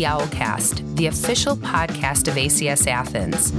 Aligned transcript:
the 0.00 0.06
Owlcast, 0.06 0.96
the 0.96 1.08
official 1.08 1.54
podcast 1.54 2.26
of 2.26 2.32
ACS 2.32 2.86
Athens. 2.86 3.52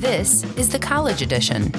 This 0.00 0.42
is 0.56 0.70
the 0.70 0.78
college 0.78 1.20
edition. 1.20 1.70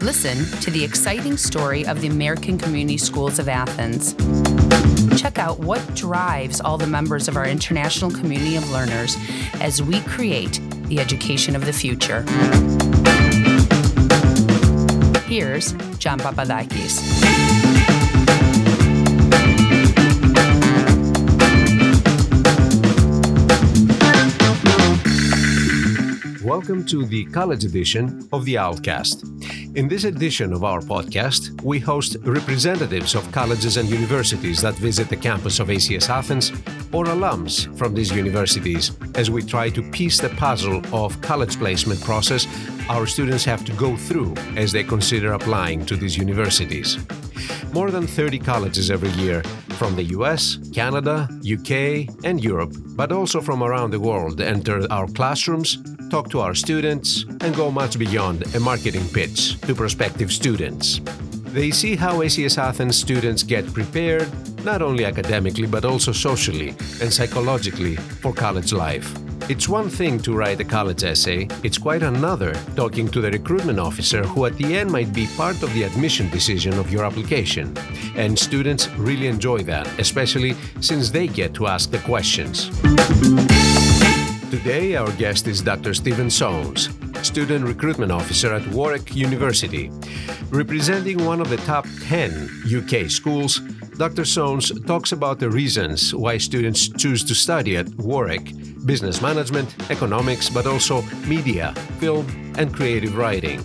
Listen 0.00 0.46
to 0.62 0.70
the 0.70 0.82
exciting 0.82 1.36
story 1.36 1.84
of 1.84 2.00
the 2.00 2.08
American 2.08 2.56
Community 2.56 2.96
Schools 2.96 3.38
of 3.38 3.46
Athens. 3.46 4.14
Check 5.20 5.38
out 5.38 5.58
what 5.58 5.94
drives 5.94 6.62
all 6.62 6.78
the 6.78 6.86
members 6.86 7.28
of 7.28 7.36
our 7.36 7.46
international 7.46 8.10
community 8.10 8.56
of 8.56 8.70
learners 8.70 9.18
as 9.60 9.82
we 9.82 10.00
create 10.00 10.58
the 10.84 10.98
education 10.98 11.54
of 11.54 11.66
the 11.66 11.74
future. 11.74 12.22
Here's 15.28 15.72
John 15.98 16.18
Papadakis. 16.20 17.53
Welcome 26.56 26.84
to 26.86 27.04
the 27.04 27.24
college 27.24 27.64
edition 27.64 28.28
of 28.32 28.44
the 28.44 28.54
Owlcast. 28.54 29.63
In 29.74 29.88
this 29.88 30.04
edition 30.04 30.52
of 30.52 30.62
our 30.62 30.78
podcast, 30.78 31.60
we 31.64 31.80
host 31.80 32.16
representatives 32.22 33.16
of 33.16 33.30
colleges 33.32 33.76
and 33.76 33.90
universities 33.90 34.60
that 34.60 34.74
visit 34.74 35.08
the 35.08 35.16
campus 35.16 35.58
of 35.58 35.66
ACS 35.66 36.08
Athens 36.08 36.50
or 36.92 37.06
alums 37.06 37.76
from 37.76 37.92
these 37.92 38.12
universities 38.12 38.92
as 39.16 39.32
we 39.32 39.42
try 39.42 39.68
to 39.70 39.82
piece 39.90 40.20
the 40.20 40.28
puzzle 40.28 40.80
of 40.92 41.20
college 41.22 41.58
placement 41.58 42.00
process 42.02 42.46
our 42.88 43.04
students 43.04 43.44
have 43.44 43.64
to 43.64 43.72
go 43.72 43.96
through 43.96 44.34
as 44.56 44.70
they 44.70 44.84
consider 44.84 45.32
applying 45.32 45.84
to 45.86 45.96
these 45.96 46.16
universities. 46.16 46.96
More 47.72 47.90
than 47.90 48.06
30 48.06 48.38
colleges 48.38 48.92
every 48.92 49.10
year 49.20 49.42
from 49.70 49.96
the 49.96 50.04
US, 50.18 50.58
Canada, 50.72 51.28
UK, 51.42 52.14
and 52.22 52.44
Europe, 52.44 52.72
but 52.94 53.10
also 53.10 53.40
from 53.40 53.64
around 53.64 53.90
the 53.90 53.98
world 53.98 54.40
enter 54.40 54.86
our 54.92 55.08
classrooms 55.08 55.78
talk 56.14 56.30
to 56.30 56.40
our 56.40 56.54
students, 56.54 57.24
and 57.40 57.56
go 57.56 57.72
much 57.72 57.98
beyond 57.98 58.54
a 58.54 58.60
marketing 58.60 59.06
pitch 59.08 59.56
to 59.66 59.74
prospective 59.74 60.32
students. 60.32 61.00
They 61.54 61.70
see 61.70 61.96
how 61.96 62.18
ACS 62.18 62.58
Athens 62.58 62.96
students 62.96 63.42
get 63.42 63.72
prepared, 63.72 64.28
not 64.64 64.82
only 64.82 65.04
academically 65.04 65.66
but 65.66 65.84
also 65.84 66.12
socially 66.12 66.70
and 67.00 67.12
psychologically, 67.12 67.96
for 67.96 68.32
college 68.32 68.72
life. 68.72 69.14
It's 69.46 69.68
one 69.68 69.90
thing 69.90 70.18
to 70.20 70.34
write 70.34 70.60
a 70.60 70.64
college 70.64 71.04
essay, 71.04 71.48
it's 71.62 71.76
quite 71.76 72.02
another 72.02 72.54
talking 72.76 73.08
to 73.08 73.20
the 73.20 73.30
recruitment 73.30 73.78
officer 73.78 74.22
who 74.22 74.46
at 74.46 74.56
the 74.56 74.74
end 74.74 74.90
might 74.90 75.12
be 75.12 75.26
part 75.36 75.62
of 75.62 75.72
the 75.74 75.82
admission 75.82 76.30
decision 76.30 76.78
of 76.78 76.90
your 76.90 77.04
application. 77.04 77.76
And 78.16 78.38
students 78.38 78.88
really 78.96 79.26
enjoy 79.26 79.58
that, 79.64 79.86
especially 79.98 80.54
since 80.80 81.10
they 81.10 81.26
get 81.26 81.52
to 81.54 81.66
ask 81.66 81.90
the 81.90 81.98
questions. 81.98 82.70
Today, 84.50 84.96
our 84.96 85.12
guest 85.12 85.46
is 85.46 85.60
Dr. 85.60 85.92
Stephen 85.92 86.28
Soanes, 86.28 86.88
Student 87.24 87.66
Recruitment 87.66 88.12
Officer 88.12 88.52
at 88.52 88.66
Warwick 88.68 89.16
University. 89.16 89.90
Representing 90.50 91.24
one 91.24 91.40
of 91.40 91.48
the 91.48 91.56
top 91.58 91.86
10 92.02 92.50
UK 92.66 93.10
schools, 93.10 93.60
Dr. 93.96 94.22
Soanes 94.22 94.86
talks 94.86 95.12
about 95.12 95.38
the 95.38 95.50
reasons 95.50 96.14
why 96.14 96.36
students 96.38 96.88
choose 96.88 97.24
to 97.24 97.34
study 97.34 97.76
at 97.76 97.88
Warwick 97.96 98.52
business 98.84 99.22
management, 99.22 99.74
economics, 99.90 100.50
but 100.50 100.66
also 100.66 101.02
media, 101.26 101.72
film, 101.98 102.26
and 102.58 102.74
creative 102.74 103.16
writing. 103.16 103.60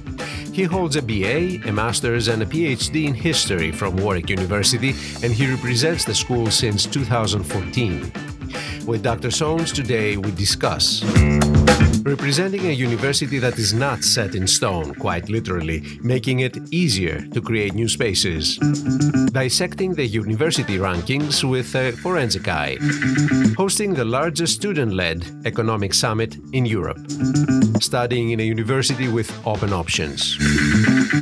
He 0.54 0.64
holds 0.64 0.96
a 0.96 1.02
BA, 1.02 1.68
a 1.68 1.72
master's, 1.72 2.28
and 2.28 2.42
a 2.42 2.46
PhD 2.46 3.08
in 3.08 3.14
history 3.14 3.72
from 3.72 3.98
Warwick 3.98 4.30
University, 4.30 4.90
and 5.24 5.34
he 5.34 5.50
represents 5.50 6.06
the 6.06 6.16
school 6.16 6.50
since 6.50 6.86
2014. 6.86 8.12
With 8.86 9.04
Dr. 9.04 9.28
Soanes 9.30 9.74
today, 9.74 10.18
we 10.18 10.32
discuss 10.32 11.04
representing 12.04 12.68
a 12.68 12.72
university 12.72 13.40
that 13.40 13.58
is 13.58 13.74
not 13.74 14.04
set 14.04 14.36
in 14.36 14.48
stone, 14.48 14.94
quite 14.96 15.30
literally, 15.30 15.84
making 16.02 16.40
it 16.40 16.58
easier 16.72 17.22
to 17.28 17.42
create 17.42 17.74
new 17.74 17.88
spaces, 17.88 18.58
dissecting 19.32 19.94
the 19.94 20.06
university 20.06 20.78
rankings 20.78 21.44
with 21.50 21.74
a 21.76 21.92
forensic 21.92 22.48
eye, 22.48 22.78
hosting 23.58 23.94
the 23.94 24.06
largest 24.06 24.56
student 24.56 24.94
led 24.94 25.26
economic 25.46 25.94
summit 25.94 26.38
in 26.54 26.66
Europe, 26.66 27.00
studying 27.82 28.32
in 28.32 28.40
a 28.40 28.44
university 28.44 29.08
with 29.08 29.30
open 29.46 29.74
options, 29.74 30.38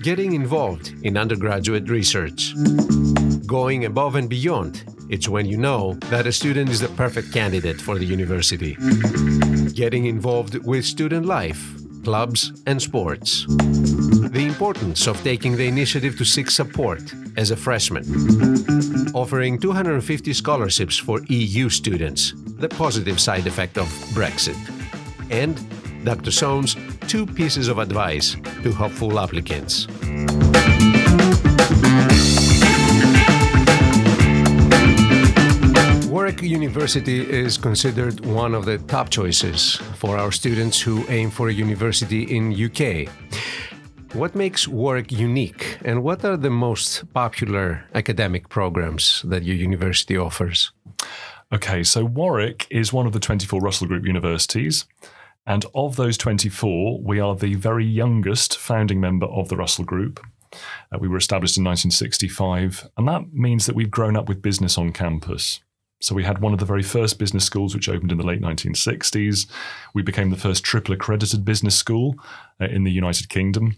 getting 0.02 0.34
involved 0.34 0.94
in 1.04 1.18
undergraduate 1.18 1.90
research, 1.90 2.54
going 3.46 3.86
above 3.86 4.16
and 4.16 4.30
beyond 4.30 4.84
it's 5.10 5.30
when 5.30 5.46
you 5.46 5.58
know 5.58 5.94
that 6.12 6.28
a 6.28 6.34
student 6.34 6.70
is 6.70 6.82
the 6.82 6.90
perfect 6.90 7.32
candidate 7.32 7.80
for 7.80 7.98
the 7.98 8.06
university. 8.06 8.76
Getting 9.74 10.06
involved 10.06 10.56
with 10.66 10.86
student 10.86 11.26
life, 11.26 11.76
clubs, 12.04 12.62
and 12.66 12.82
sports. 12.82 13.46
The 13.48 14.46
importance 14.48 15.08
of 15.08 15.22
taking 15.24 15.56
the 15.56 15.68
initiative 15.68 16.18
to 16.18 16.26
seek 16.26 16.50
support 16.50 17.02
as 17.38 17.52
a 17.52 17.56
freshman. 17.56 18.04
Offering 19.14 19.60
250 19.60 20.34
scholarships 20.34 20.98
for 20.98 21.22
EU 21.30 21.70
students, 21.70 22.34
the 22.60 22.70
positive 22.70 23.20
side 23.20 23.48
effect 23.48 23.78
of 23.78 23.88
Brexit. 24.14 24.58
And 25.30 25.56
Dr. 26.04 26.32
Soanes' 26.32 26.76
two 27.08 27.26
pieces 27.26 27.68
of 27.68 27.80
advice 27.80 28.36
to 28.64 28.72
hopeful 28.72 29.20
applicants. 29.20 29.88
Warwick 36.28 36.42
University 36.42 37.22
is 37.22 37.58
considered 37.58 38.26
one 38.26 38.54
of 38.54 38.66
the 38.66 38.80
top 38.80 39.10
choices 39.10 39.78
for 39.96 40.18
our 40.18 40.30
students 40.30 40.78
who 40.82 41.06
aim 41.08 41.32
for 41.32 41.48
a 41.48 41.54
university 41.54 42.24
in 42.24 42.52
UK. 42.52 43.08
What 44.12 44.36
makes 44.36 44.68
Warwick 44.68 45.10
unique 45.10 45.78
and 45.86 46.04
what 46.04 46.26
are 46.26 46.36
the 46.36 46.50
most 46.50 47.14
popular 47.14 47.86
academic 47.96 48.50
programs 48.50 49.22
that 49.22 49.44
your 49.44 49.56
university 49.56 50.18
offers? 50.18 50.74
Okay, 51.54 51.82
so 51.82 52.04
Warwick 52.04 52.68
is 52.70 52.92
one 52.92 53.06
of 53.06 53.14
the 53.14 53.22
24 53.22 53.62
Russell 53.62 53.88
Group 53.88 54.06
universities. 54.06 54.84
And 55.46 55.66
of 55.74 55.96
those 55.96 56.18
24, 56.18 57.00
we 57.00 57.22
are 57.22 57.38
the 57.38 57.56
very 57.56 57.86
youngest 57.86 58.58
founding 58.58 59.00
member 59.00 59.28
of 59.28 59.48
the 59.48 59.56
Russell 59.56 59.86
Group. 59.86 60.20
Uh, 60.92 60.98
we 61.00 61.08
were 61.08 61.16
established 61.16 61.58
in 61.58 61.64
1965, 61.64 62.90
and 62.98 63.08
that 63.08 63.32
means 63.32 63.66
that 63.66 63.78
we've 63.78 63.90
grown 63.90 64.18
up 64.18 64.28
with 64.28 64.42
business 64.42 64.78
on 64.78 64.92
campus. 64.92 65.62
So 66.00 66.14
we 66.14 66.24
had 66.24 66.40
one 66.40 66.54
of 66.54 66.60
the 66.60 66.66
very 66.66 66.84
first 66.84 67.18
business 67.18 67.44
schools, 67.44 67.74
which 67.74 67.90
opened 67.90 68.12
in 68.12 68.18
the 68.18 68.26
late 68.26 68.42
1960s. 68.42 69.48
We 69.94 70.04
became 70.04 70.30
the 70.30 70.38
first 70.38 70.64
triple 70.64 70.94
accredited 70.94 71.44
business 71.44 71.76
school 71.76 72.16
uh, 72.62 72.66
in 72.66 72.84
the 72.84 72.92
United 72.92 73.30
Kingdom. 73.30 73.78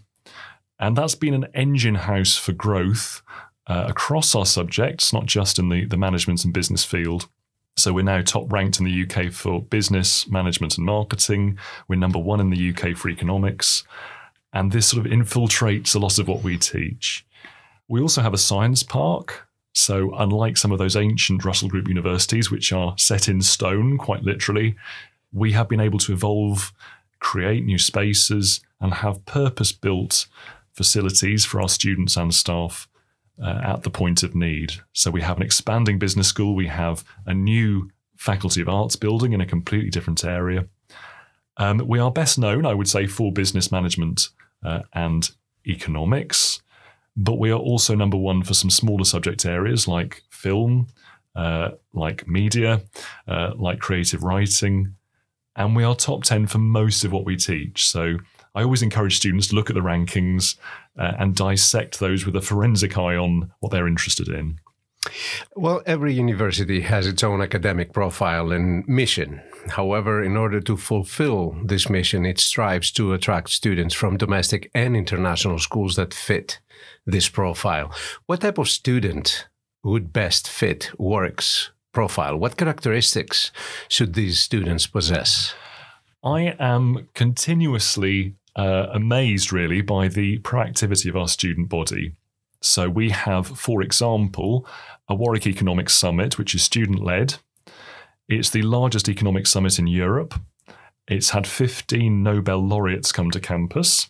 And 0.78 0.96
that's 0.96 1.14
been 1.14 1.34
an 1.34 1.46
engine 1.54 1.94
house 1.94 2.36
for 2.36 2.52
growth 2.52 3.22
uh, 3.66 3.86
across 3.88 4.34
our 4.34 4.46
subjects, 4.46 5.12
not 5.12 5.26
just 5.26 5.58
in 5.58 5.68
the, 5.68 5.84
the 5.84 5.96
management 5.96 6.44
and 6.44 6.52
business 6.52 6.84
field. 6.84 7.28
So 7.76 7.92
we're 7.92 8.02
now 8.02 8.20
top 8.20 8.52
ranked 8.52 8.78
in 8.78 8.84
the 8.84 9.04
UK 9.04 9.32
for 9.32 9.62
business, 9.62 10.28
management, 10.28 10.76
and 10.76 10.86
marketing. 10.86 11.58
We're 11.88 11.96
number 11.96 12.18
one 12.18 12.40
in 12.40 12.50
the 12.50 12.70
UK 12.70 12.96
for 12.96 13.08
economics. 13.08 13.84
And 14.52 14.72
this 14.72 14.88
sort 14.88 15.06
of 15.06 15.12
infiltrates 15.12 15.94
a 15.94 15.98
lot 15.98 16.18
of 16.18 16.28
what 16.28 16.42
we 16.42 16.58
teach. 16.58 17.24
We 17.88 18.00
also 18.00 18.22
have 18.22 18.34
a 18.34 18.38
science 18.38 18.82
park, 18.82 19.46
so, 19.80 20.14
unlike 20.14 20.58
some 20.58 20.72
of 20.72 20.78
those 20.78 20.94
ancient 20.94 21.42
Russell 21.42 21.70
Group 21.70 21.88
universities, 21.88 22.50
which 22.50 22.70
are 22.70 22.94
set 22.98 23.30
in 23.30 23.40
stone, 23.40 23.96
quite 23.96 24.22
literally, 24.22 24.76
we 25.32 25.52
have 25.52 25.70
been 25.70 25.80
able 25.80 25.98
to 26.00 26.12
evolve, 26.12 26.74
create 27.18 27.64
new 27.64 27.78
spaces, 27.78 28.60
and 28.78 28.92
have 28.92 29.24
purpose 29.24 29.72
built 29.72 30.26
facilities 30.74 31.46
for 31.46 31.62
our 31.62 31.68
students 31.68 32.18
and 32.18 32.34
staff 32.34 32.88
uh, 33.42 33.60
at 33.64 33.82
the 33.82 33.90
point 33.90 34.22
of 34.22 34.34
need. 34.34 34.74
So, 34.92 35.10
we 35.10 35.22
have 35.22 35.38
an 35.38 35.42
expanding 35.42 35.98
business 35.98 36.28
school, 36.28 36.54
we 36.54 36.66
have 36.66 37.02
a 37.24 37.32
new 37.32 37.90
Faculty 38.16 38.60
of 38.60 38.68
Arts 38.68 38.96
building 38.96 39.32
in 39.32 39.40
a 39.40 39.46
completely 39.46 39.88
different 39.88 40.22
area. 40.24 40.66
Um, 41.56 41.78
we 41.88 41.98
are 41.98 42.10
best 42.10 42.38
known, 42.38 42.66
I 42.66 42.74
would 42.74 42.88
say, 42.88 43.06
for 43.06 43.32
business 43.32 43.72
management 43.72 44.28
uh, 44.62 44.80
and 44.92 45.30
economics. 45.66 46.60
But 47.16 47.38
we 47.38 47.50
are 47.50 47.58
also 47.58 47.94
number 47.94 48.16
one 48.16 48.42
for 48.42 48.54
some 48.54 48.70
smaller 48.70 49.04
subject 49.04 49.44
areas 49.44 49.88
like 49.88 50.22
film, 50.30 50.86
uh, 51.34 51.70
like 51.92 52.26
media, 52.26 52.82
uh, 53.28 53.52
like 53.56 53.78
creative 53.80 54.22
writing. 54.22 54.94
And 55.56 55.74
we 55.74 55.84
are 55.84 55.94
top 55.94 56.24
10 56.24 56.46
for 56.46 56.58
most 56.58 57.04
of 57.04 57.12
what 57.12 57.24
we 57.24 57.36
teach. 57.36 57.88
So 57.88 58.16
I 58.54 58.62
always 58.62 58.82
encourage 58.82 59.16
students 59.16 59.48
to 59.48 59.56
look 59.56 59.70
at 59.70 59.74
the 59.74 59.80
rankings 59.80 60.56
uh, 60.98 61.12
and 61.18 61.34
dissect 61.34 62.00
those 62.00 62.24
with 62.24 62.36
a 62.36 62.40
forensic 62.40 62.96
eye 62.96 63.16
on 63.16 63.52
what 63.60 63.70
they're 63.70 63.88
interested 63.88 64.28
in. 64.28 64.58
Well, 65.56 65.82
every 65.86 66.14
university 66.14 66.82
has 66.82 67.06
its 67.06 67.24
own 67.24 67.40
academic 67.40 67.92
profile 67.92 68.52
and 68.52 68.86
mission. 68.86 69.40
However, 69.68 70.22
in 70.22 70.36
order 70.36 70.60
to 70.60 70.76
fulfill 70.76 71.56
this 71.64 71.88
mission, 71.88 72.26
it 72.26 72.38
strives 72.38 72.90
to 72.92 73.12
attract 73.12 73.50
students 73.50 73.94
from 73.94 74.16
domestic 74.16 74.70
and 74.74 74.96
international 74.96 75.58
schools 75.58 75.96
that 75.96 76.14
fit 76.14 76.60
this 77.06 77.28
profile. 77.28 77.92
What 78.26 78.42
type 78.42 78.58
of 78.58 78.68
student 78.68 79.48
would 79.82 80.12
best 80.12 80.48
fit 80.48 80.90
Warwick's 80.98 81.70
profile? 81.92 82.36
What 82.36 82.56
characteristics 82.56 83.52
should 83.88 84.14
these 84.14 84.38
students 84.38 84.86
possess? 84.86 85.54
I 86.22 86.54
am 86.58 87.08
continuously 87.14 88.36
uh, 88.54 88.88
amazed, 88.92 89.52
really, 89.52 89.80
by 89.80 90.08
the 90.08 90.38
proactivity 90.40 91.08
of 91.08 91.16
our 91.16 91.28
student 91.28 91.68
body. 91.70 92.12
So 92.62 92.88
we 92.90 93.10
have, 93.10 93.46
for 93.46 93.82
example, 93.82 94.66
a 95.08 95.14
Warwick 95.14 95.46
Economics 95.46 95.94
Summit, 95.94 96.38
which 96.38 96.54
is 96.54 96.62
student 96.62 97.02
led. 97.02 97.36
It's 98.28 98.50
the 98.50 98.62
largest 98.62 99.08
economic 99.08 99.46
summit 99.46 99.78
in 99.78 99.86
Europe. 99.86 100.34
It's 101.08 101.30
had 101.30 101.46
15 101.46 102.22
Nobel 102.22 102.58
laureates 102.58 103.12
come 103.12 103.30
to 103.32 103.40
campus. 103.40 104.08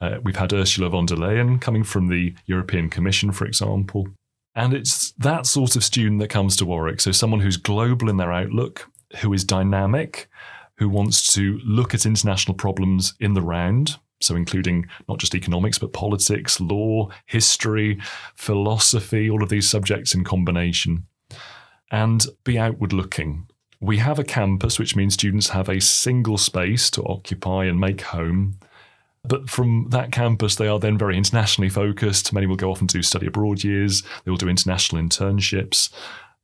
Uh, 0.00 0.18
we've 0.24 0.36
had 0.36 0.52
Ursula 0.52 0.90
von 0.90 1.06
der 1.06 1.16
Leyen 1.16 1.60
coming 1.60 1.84
from 1.84 2.08
the 2.08 2.34
European 2.46 2.88
Commission, 2.88 3.32
for 3.32 3.44
example. 3.44 4.08
And 4.54 4.74
it's 4.74 5.12
that 5.12 5.46
sort 5.46 5.76
of 5.76 5.84
student 5.84 6.20
that 6.20 6.28
comes 6.28 6.56
to 6.56 6.66
Warwick. 6.66 7.00
So, 7.00 7.12
someone 7.12 7.40
who's 7.40 7.56
global 7.56 8.08
in 8.08 8.16
their 8.16 8.32
outlook, 8.32 8.90
who 9.18 9.32
is 9.32 9.44
dynamic, 9.44 10.28
who 10.78 10.88
wants 10.88 11.32
to 11.34 11.60
look 11.64 11.94
at 11.94 12.06
international 12.06 12.56
problems 12.56 13.14
in 13.20 13.34
the 13.34 13.42
round, 13.42 13.98
so 14.20 14.36
including 14.36 14.86
not 15.08 15.18
just 15.18 15.34
economics, 15.34 15.78
but 15.78 15.92
politics, 15.92 16.60
law, 16.60 17.08
history, 17.26 17.98
philosophy, 18.34 19.30
all 19.30 19.42
of 19.42 19.48
these 19.48 19.68
subjects 19.68 20.14
in 20.14 20.24
combination, 20.24 21.06
and 21.90 22.26
be 22.44 22.58
outward 22.58 22.92
looking. 22.92 23.46
We 23.80 23.96
have 23.98 24.18
a 24.18 24.24
campus, 24.24 24.78
which 24.78 24.94
means 24.94 25.14
students 25.14 25.48
have 25.48 25.68
a 25.68 25.80
single 25.80 26.36
space 26.36 26.90
to 26.90 27.02
occupy 27.04 27.64
and 27.64 27.80
make 27.80 28.02
home. 28.02 28.58
But 29.24 29.48
from 29.48 29.88
that 29.90 30.12
campus, 30.12 30.54
they 30.54 30.68
are 30.68 30.78
then 30.78 30.98
very 30.98 31.16
internationally 31.16 31.70
focused. 31.70 32.32
Many 32.32 32.46
will 32.46 32.56
go 32.56 32.70
off 32.70 32.80
and 32.80 32.88
do 32.88 33.02
study 33.02 33.26
abroad 33.26 33.64
years. 33.64 34.02
They 34.24 34.30
will 34.30 34.38
do 34.38 34.48
international 34.48 35.02
internships. 35.02 35.90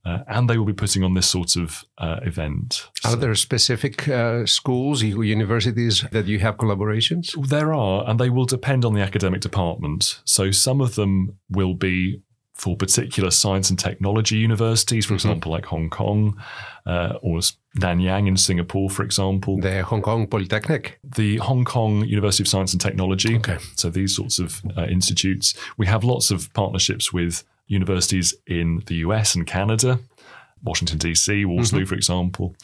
Uh, 0.07 0.23
and 0.29 0.49
they 0.49 0.57
will 0.57 0.65
be 0.65 0.73
putting 0.73 1.03
on 1.03 1.15
this 1.15 1.29
sort 1.29 1.57
of 1.57 1.85
uh, 1.99 2.21
event. 2.23 2.89
Are 3.05 3.11
so, 3.11 3.17
there 3.17 3.35
specific 3.35 4.09
uh, 4.09 4.47
schools, 4.47 5.03
universities 5.03 6.05
that 6.13 6.27
you 6.27 6.39
have 6.39 6.57
collaborations? 6.59 7.35
There 7.49 7.75
are, 7.75 8.09
and 8.09 8.21
they 8.21 8.31
will 8.31 8.47
depend 8.47 8.85
on 8.85 8.95
the 8.95 9.01
academic 9.01 9.41
department. 9.41 10.21
So 10.25 10.53
some 10.53 10.81
of 10.81 10.95
them 10.95 11.39
will 11.51 11.75
be 11.75 12.23
for 12.55 12.77
particular 12.77 13.31
science 13.31 13.69
and 13.69 13.79
technology 13.79 14.37
universities, 14.37 15.05
for 15.05 15.15
mm-hmm. 15.15 15.29
example, 15.29 15.53
like 15.53 15.67
Hong 15.67 15.91
Kong 15.91 16.41
uh, 16.87 17.15
or 17.21 17.41
Nanyang 17.79 18.29
in 18.29 18.37
Singapore, 18.37 18.89
for 18.89 19.03
example. 19.03 19.61
The 19.61 19.83
Hong 19.83 20.03
Kong 20.03 20.27
Polytechnic? 20.27 20.99
The 21.05 21.37
Hong 21.39 21.65
Kong 21.65 22.05
University 22.05 22.45
of 22.45 22.49
Science 22.49 22.73
and 22.73 22.81
Technology. 22.81 23.37
Okay. 23.37 23.59
So 23.75 23.91
these 23.91 24.15
sorts 24.15 24.39
of 24.39 24.63
uh, 24.77 24.85
institutes. 24.85 25.55
We 25.77 25.87
have 25.87 26.05
lots 26.05 26.31
of 26.31 26.53
partnerships 26.55 27.13
with 27.13 27.45
universities 27.67 28.35
in 28.47 28.83
the 28.87 28.97
US 28.97 29.35
and 29.35 29.47
Canada, 29.47 29.99
Washington, 30.63 30.99
D.C., 30.99 31.45
Waterloo, 31.45 31.83
mm-hmm. 31.83 31.89
for 31.89 31.95
example. 31.95 32.57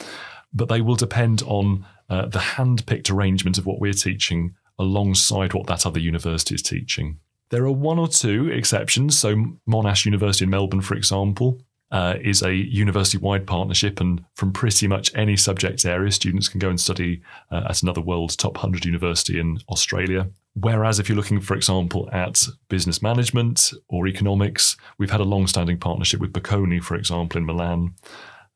But 0.52 0.68
they 0.68 0.80
will 0.80 0.96
depend 0.96 1.42
on 1.46 1.86
uh, 2.08 2.26
the 2.26 2.38
hand 2.38 2.86
picked 2.86 3.10
arrangement 3.10 3.58
of 3.58 3.66
what 3.66 3.80
we're 3.80 3.92
teaching 3.92 4.54
alongside 4.78 5.54
what 5.54 5.66
that 5.66 5.86
other 5.86 6.00
university 6.00 6.54
is 6.54 6.62
teaching. 6.62 7.18
There 7.50 7.64
are 7.64 7.72
one 7.72 7.98
or 7.98 8.08
two 8.08 8.48
exceptions. 8.48 9.18
So, 9.18 9.34
Monash 9.68 10.06
University 10.06 10.44
in 10.44 10.50
Melbourne, 10.50 10.80
for 10.80 10.94
example, 10.94 11.60
uh, 11.90 12.14
is 12.22 12.42
a 12.42 12.54
university 12.54 13.18
wide 13.18 13.46
partnership, 13.46 14.00
and 14.00 14.24
from 14.34 14.52
pretty 14.52 14.88
much 14.88 15.14
any 15.14 15.36
subject 15.36 15.84
area, 15.84 16.10
students 16.10 16.48
can 16.48 16.58
go 16.58 16.70
and 16.70 16.80
study 16.80 17.22
uh, 17.50 17.64
at 17.68 17.82
another 17.82 18.00
world's 18.00 18.36
top 18.36 18.54
100 18.54 18.86
university 18.86 19.38
in 19.38 19.58
Australia. 19.68 20.28
Whereas 20.54 20.98
if 20.98 21.08
you're 21.08 21.16
looking, 21.16 21.40
for 21.40 21.54
example, 21.54 22.10
at 22.12 22.46
business 22.68 23.00
management 23.00 23.72
or 23.88 24.06
economics, 24.06 24.76
we've 24.98 25.10
had 25.10 25.20
a 25.20 25.24
long 25.24 25.46
standing 25.46 25.78
partnership 25.78 26.20
with 26.20 26.32
Bocconi, 26.32 26.82
for 26.82 26.94
example, 26.94 27.38
in 27.38 27.46
Milan. 27.46 27.94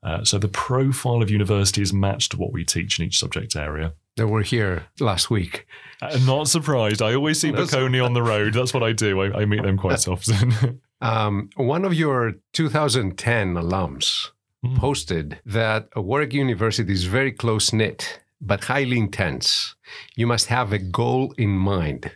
Uh, 0.02 0.22
so 0.22 0.38
the 0.38 0.48
profile 0.48 1.22
of 1.22 1.30
university 1.30 1.82
is 1.82 1.92
matched 1.92 2.32
to 2.32 2.36
what 2.36 2.52
we 2.52 2.64
teach 2.64 2.98
in 2.98 3.06
each 3.06 3.18
subject 3.18 3.56
area. 3.56 3.94
They 4.16 4.24
were 4.24 4.42
here 4.42 4.86
last 5.00 5.30
week. 5.30 5.66
I'm 6.02 6.24
not 6.26 6.48
surprised. 6.48 7.02
I 7.02 7.14
always 7.14 7.40
see 7.40 7.50
Bocconi 7.50 8.04
on 8.04 8.14
the 8.14 8.22
road. 8.22 8.54
That's 8.54 8.74
what 8.74 8.82
I 8.82 8.92
do. 8.92 9.20
I, 9.20 9.42
I 9.42 9.44
meet 9.46 9.62
them 9.62 9.76
quite 9.76 10.06
often. 10.06 10.80
um, 11.00 11.50
one 11.56 11.84
of 11.84 11.94
your 11.94 12.34
2010 12.52 13.54
alums 13.54 14.28
mm. 14.64 14.76
posted 14.76 15.40
that 15.44 15.88
Warwick 15.96 16.34
University 16.34 16.92
is 16.92 17.04
very 17.04 17.32
close 17.32 17.72
knit 17.72 18.20
but 18.40 18.64
highly 18.64 18.98
intense. 18.98 19.74
You 20.14 20.26
must 20.26 20.46
have 20.46 20.72
a 20.72 20.78
goal 20.78 21.34
in 21.38 21.50
mind. 21.50 22.12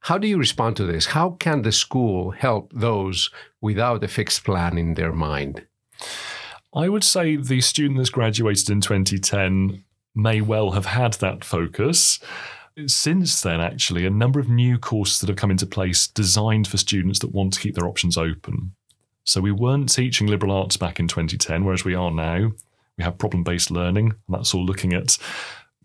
How 0.00 0.18
do 0.18 0.26
you 0.26 0.38
respond 0.38 0.76
to 0.76 0.84
this? 0.84 1.06
How 1.06 1.30
can 1.30 1.62
the 1.62 1.72
school 1.72 2.30
help 2.30 2.72
those 2.72 3.30
without 3.60 4.04
a 4.04 4.08
fixed 4.08 4.44
plan 4.44 4.78
in 4.78 4.94
their 4.94 5.12
mind? 5.12 5.66
I 6.74 6.88
would 6.88 7.04
say 7.04 7.36
the 7.36 7.60
student 7.60 7.98
that's 7.98 8.10
graduated 8.10 8.70
in 8.70 8.80
2010 8.80 9.84
may 10.14 10.40
well 10.40 10.72
have 10.72 10.86
had 10.86 11.14
that 11.14 11.44
focus. 11.44 12.20
Since 12.86 13.40
then, 13.40 13.60
actually, 13.60 14.06
a 14.06 14.10
number 14.10 14.38
of 14.38 14.48
new 14.48 14.78
courses 14.78 15.20
that 15.20 15.28
have 15.28 15.36
come 15.36 15.50
into 15.50 15.66
place 15.66 16.06
designed 16.06 16.68
for 16.68 16.76
students 16.76 17.18
that 17.20 17.34
want 17.34 17.52
to 17.54 17.60
keep 17.60 17.74
their 17.74 17.88
options 17.88 18.16
open. 18.16 18.72
So 19.24 19.40
we 19.40 19.52
weren't 19.52 19.92
teaching 19.92 20.26
liberal 20.26 20.52
arts 20.52 20.76
back 20.76 21.00
in 21.00 21.08
2010, 21.08 21.64
whereas 21.64 21.84
we 21.84 21.94
are 21.94 22.10
now. 22.10 22.52
We 22.96 23.04
have 23.04 23.18
problem 23.18 23.44
based 23.44 23.70
learning, 23.70 24.06
and 24.06 24.36
that's 24.36 24.54
all 24.54 24.64
looking 24.64 24.92
at 24.92 25.18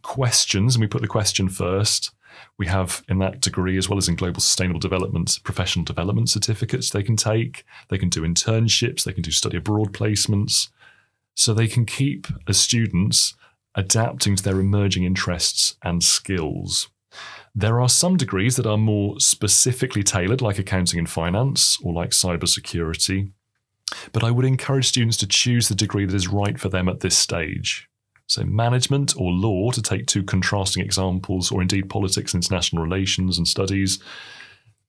questions, 0.04 0.76
and 0.76 0.82
we 0.82 0.88
put 0.88 1.02
the 1.02 1.08
question 1.08 1.50
first. 1.50 2.12
We 2.58 2.68
have 2.68 3.04
in 3.08 3.20
that 3.20 3.42
degree, 3.42 3.78
as 3.78 3.90
well 3.90 3.98
as 3.98 4.08
in 4.08 4.16
global 4.16 4.42
sustainable 4.42 4.80
development, 4.80 5.40
professional 5.44 5.86
development 5.86 6.30
certificates 6.30 6.90
they 6.90 7.04
can 7.04 7.16
take. 7.16 7.66
They 7.90 7.98
can 7.98 8.10
do 8.10 8.22
internships, 8.22 9.04
they 9.04 9.14
can 9.14 9.24
do 9.24 9.32
study 9.32 9.58
abroad 9.58 9.94
placements. 9.94 10.70
So 11.36 11.54
they 11.54 11.68
can 11.68 11.86
keep, 11.86 12.28
as 12.48 12.60
students, 12.60 13.34
adapting 13.76 14.36
to 14.36 14.44
their 14.44 14.60
emerging 14.60 15.04
interests 15.04 15.76
and 15.82 16.04
skills. 16.04 16.90
There 17.56 17.80
are 17.82 17.90
some 17.90 18.18
degrees 18.18 18.56
that 18.56 18.66
are 18.66 18.78
more 18.78 19.20
specifically 19.20 20.04
tailored, 20.04 20.42
like 20.42 20.60
accounting 20.60 21.00
and 21.00 21.10
finance 21.10 21.78
or 21.84 21.94
like 21.94 22.12
cybersecurity. 22.12 23.32
But 24.12 24.24
I 24.24 24.32
would 24.32 24.46
encourage 24.46 24.88
students 24.88 25.18
to 25.18 25.28
choose 25.28 25.70
the 25.70 25.76
degree 25.76 26.06
that 26.06 26.16
is 26.16 26.28
right 26.28 26.60
for 26.60 26.70
them 26.70 26.90
at 26.90 27.02
this 27.02 27.18
stage. 27.18 27.88
So, 28.28 28.44
management 28.44 29.14
or 29.18 29.32
law, 29.32 29.72
to 29.72 29.82
take 29.82 30.08
two 30.08 30.24
contrasting 30.24 30.84
examples, 30.84 31.52
or 31.52 31.62
indeed 31.62 31.90
politics 31.90 32.34
international 32.34 32.82
relations 32.82 33.38
and 33.38 33.48
studies, 33.48 34.00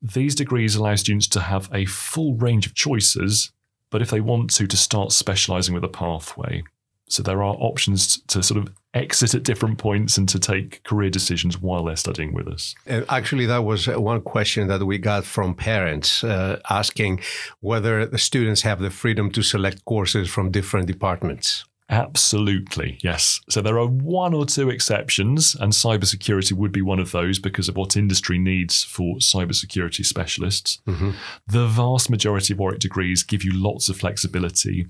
these 0.01 0.35
degrees 0.35 0.77
allow 0.77 0.95
students 0.95 1.27
to 1.29 1.41
have 1.41 1.69
a 1.73 1.85
full 1.87 2.35
range 2.35 2.67
of 2.67 2.75
choices, 2.75 3.51
but 3.91 4.03
if 4.03 4.11
they 4.11 4.21
want 4.21 4.51
to, 4.55 4.67
to 4.67 4.77
start 4.77 5.13
specializing 5.13 5.75
with 5.75 5.85
a 5.85 5.89
pathway. 5.89 6.63
So, 7.09 7.23
there 7.23 7.43
are 7.43 7.55
options 7.55 8.19
to 8.29 8.43
sort 8.43 8.59
of 8.59 8.73
exit 8.95 9.35
at 9.35 9.43
different 9.43 9.79
points 9.79 10.17
and 10.17 10.29
to 10.29 10.39
take 10.39 10.83
career 10.85 11.11
decisions 11.11 11.61
while 11.61 11.85
they're 11.85 11.97
studying 11.97 12.33
with 12.33 12.47
us. 12.47 12.75
Actually, 13.09 13.47
that 13.47 13.65
was 13.65 13.89
one 13.89 14.21
question 14.21 14.69
that 14.69 14.85
we 14.85 14.97
got 14.97 15.25
from 15.25 15.55
parents 15.55 16.23
uh, 16.23 16.61
asking 16.71 17.21
whether 17.61 18.07
the 18.07 18.19
students 18.19 18.63
have 18.63 18.81
the 18.81 18.91
freedom 18.91 19.31
to 19.33 19.43
select 19.43 19.85
courses 19.85 20.31
from 20.31 20.51
different 20.51 20.87
departments. 20.87 21.65
Absolutely, 21.91 22.99
yes. 23.03 23.41
So 23.51 23.61
there 23.61 23.79
are 23.79 23.87
one 23.87 24.33
or 24.33 24.47
two 24.47 24.71
exceptions, 24.71 25.55
and 25.55 25.73
cybersecurity 25.73 26.53
would 26.53 26.73
be 26.73 26.81
one 26.81 26.99
of 26.99 27.13
those 27.13 27.39
because 27.39 27.69
of 27.69 27.77
what 27.77 27.97
industry 27.97 28.39
needs 28.39 28.83
for 28.83 29.17
cybersecurity 29.17 30.05
specialists. 30.05 30.81
Mm-hmm. 30.87 31.11
The 31.47 31.67
vast 31.67 32.09
majority 32.09 32.55
of 32.55 32.59
Warwick 32.59 32.81
degrees 32.81 33.23
give 33.23 33.45
you 33.45 33.53
lots 33.53 33.91
of 33.91 33.99
flexibility. 33.99 34.87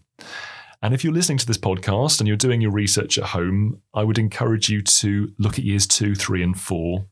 And 0.83 0.95
if 0.95 1.03
you're 1.03 1.13
listening 1.13 1.39
to 1.39 1.47
this 1.47 1.59
podcast 1.59 2.21
and 2.21 2.29
you're 2.29 2.37
doing 2.37 2.61
your 2.61 2.71
research 2.71 3.19
at 3.19 3.25
home, 3.25 3.81
I 3.95 4.05
would 4.05 4.19
encourage 4.19 4.69
you 4.69 4.83
to 4.83 5.33
look 5.39 5.59
at 5.59 5.65
years 5.65 5.87
two, 5.87 6.15
three, 6.15 6.43
and 6.43 6.59
four. 6.59 7.07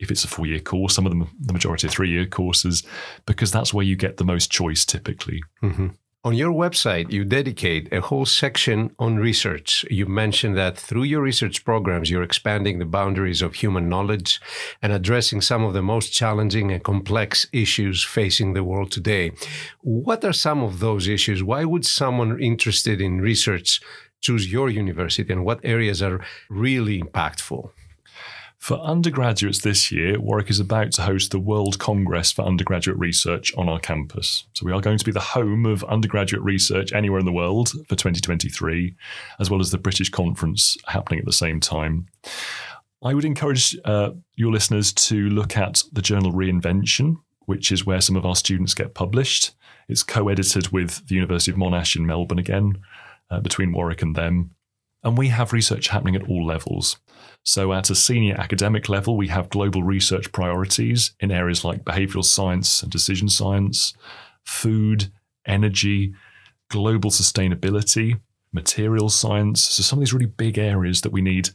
If 0.00 0.10
it's 0.10 0.24
a 0.24 0.28
four 0.28 0.46
year 0.46 0.58
course, 0.58 0.94
some 0.94 1.06
of 1.06 1.10
them, 1.10 1.28
the 1.38 1.52
majority 1.52 1.86
are 1.86 1.90
three 1.90 2.10
year 2.10 2.26
courses, 2.26 2.82
because 3.26 3.52
that's 3.52 3.72
where 3.72 3.84
you 3.84 3.94
get 3.94 4.16
the 4.16 4.24
most 4.24 4.50
choice 4.50 4.84
typically. 4.84 5.40
Mm-hmm. 5.62 5.88
On 6.24 6.32
your 6.32 6.52
website, 6.52 7.12
you 7.12 7.22
dedicate 7.22 7.92
a 7.92 8.00
whole 8.00 8.24
section 8.24 8.96
on 8.98 9.16
research. 9.16 9.84
You 9.90 10.06
mentioned 10.06 10.56
that 10.56 10.78
through 10.78 11.02
your 11.02 11.20
research 11.20 11.66
programs, 11.66 12.10
you're 12.10 12.22
expanding 12.22 12.78
the 12.78 12.86
boundaries 12.86 13.42
of 13.42 13.56
human 13.56 13.90
knowledge 13.90 14.40
and 14.80 14.90
addressing 14.90 15.42
some 15.42 15.62
of 15.62 15.74
the 15.74 15.82
most 15.82 16.14
challenging 16.14 16.72
and 16.72 16.82
complex 16.82 17.46
issues 17.52 18.02
facing 18.02 18.54
the 18.54 18.64
world 18.64 18.90
today. 18.90 19.32
What 19.82 20.24
are 20.24 20.32
some 20.32 20.62
of 20.62 20.78
those 20.78 21.08
issues? 21.08 21.44
Why 21.44 21.66
would 21.66 21.84
someone 21.84 22.40
interested 22.40 23.02
in 23.02 23.20
research 23.20 23.82
choose 24.22 24.50
your 24.50 24.70
university 24.70 25.30
and 25.30 25.44
what 25.44 25.60
areas 25.62 26.00
are 26.02 26.24
really 26.48 27.02
impactful? 27.02 27.68
For 28.64 28.78
undergraduates 28.78 29.60
this 29.60 29.92
year, 29.92 30.18
Warwick 30.18 30.48
is 30.48 30.58
about 30.58 30.90
to 30.92 31.02
host 31.02 31.32
the 31.32 31.38
World 31.38 31.78
Congress 31.78 32.32
for 32.32 32.46
Undergraduate 32.46 32.96
Research 32.96 33.54
on 33.58 33.68
our 33.68 33.78
campus. 33.78 34.46
So 34.54 34.64
we 34.64 34.72
are 34.72 34.80
going 34.80 34.96
to 34.96 35.04
be 35.04 35.12
the 35.12 35.20
home 35.20 35.66
of 35.66 35.84
undergraduate 35.84 36.42
research 36.42 36.90
anywhere 36.94 37.18
in 37.18 37.26
the 37.26 37.30
world 37.30 37.72
for 37.86 37.94
2023, 37.94 38.96
as 39.38 39.50
well 39.50 39.60
as 39.60 39.70
the 39.70 39.76
British 39.76 40.08
Conference 40.08 40.78
happening 40.86 41.18
at 41.18 41.26
the 41.26 41.30
same 41.34 41.60
time. 41.60 42.06
I 43.02 43.12
would 43.12 43.26
encourage 43.26 43.76
uh, 43.84 44.12
your 44.34 44.50
listeners 44.50 44.94
to 44.94 45.28
look 45.28 45.58
at 45.58 45.82
the 45.92 46.00
journal 46.00 46.32
Reinvention, 46.32 47.16
which 47.40 47.70
is 47.70 47.84
where 47.84 48.00
some 48.00 48.16
of 48.16 48.24
our 48.24 48.34
students 48.34 48.72
get 48.72 48.94
published. 48.94 49.50
It's 49.90 50.02
co 50.02 50.30
edited 50.30 50.68
with 50.68 51.06
the 51.08 51.16
University 51.16 51.50
of 51.50 51.58
Monash 51.58 51.96
in 51.96 52.06
Melbourne 52.06 52.38
again. 52.38 52.78
uh, 53.30 53.40
between 53.40 53.72
Warwick 53.72 54.00
and 54.00 54.16
them. 54.16 54.52
And 55.02 55.18
we 55.18 55.28
have 55.28 55.52
research 55.52 55.88
happening 55.88 56.16
at 56.16 56.26
all 56.28 56.46
levels. 56.46 56.96
So, 57.46 57.74
at 57.74 57.90
a 57.90 57.94
senior 57.94 58.36
academic 58.36 58.88
level, 58.88 59.18
we 59.18 59.28
have 59.28 59.50
global 59.50 59.82
research 59.82 60.32
priorities 60.32 61.12
in 61.20 61.30
areas 61.30 61.62
like 61.62 61.84
behavioral 61.84 62.24
science 62.24 62.82
and 62.82 62.90
decision 62.90 63.28
science, 63.28 63.92
food, 64.44 65.12
energy, 65.46 66.14
global 66.70 67.10
sustainability, 67.10 68.18
material 68.52 69.10
science. 69.10 69.62
So, 69.62 69.82
some 69.82 69.98
of 69.98 70.00
these 70.00 70.14
really 70.14 70.24
big 70.24 70.56
areas 70.56 71.02
that 71.02 71.12
we 71.12 71.20
need 71.20 71.50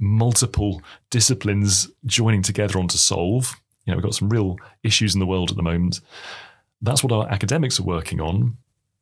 multiple 0.00 0.82
disciplines 1.08 1.88
joining 2.04 2.42
together 2.42 2.80
on 2.80 2.88
to 2.88 2.98
solve. 2.98 3.54
You 3.84 3.92
know, 3.92 3.98
we've 3.98 4.04
got 4.04 4.14
some 4.14 4.28
real 4.28 4.56
issues 4.82 5.14
in 5.14 5.20
the 5.20 5.26
world 5.26 5.50
at 5.50 5.56
the 5.56 5.62
moment. 5.62 6.00
That's 6.82 7.04
what 7.04 7.12
our 7.12 7.28
academics 7.28 7.78
are 7.78 7.84
working 7.84 8.20
on. 8.20 8.56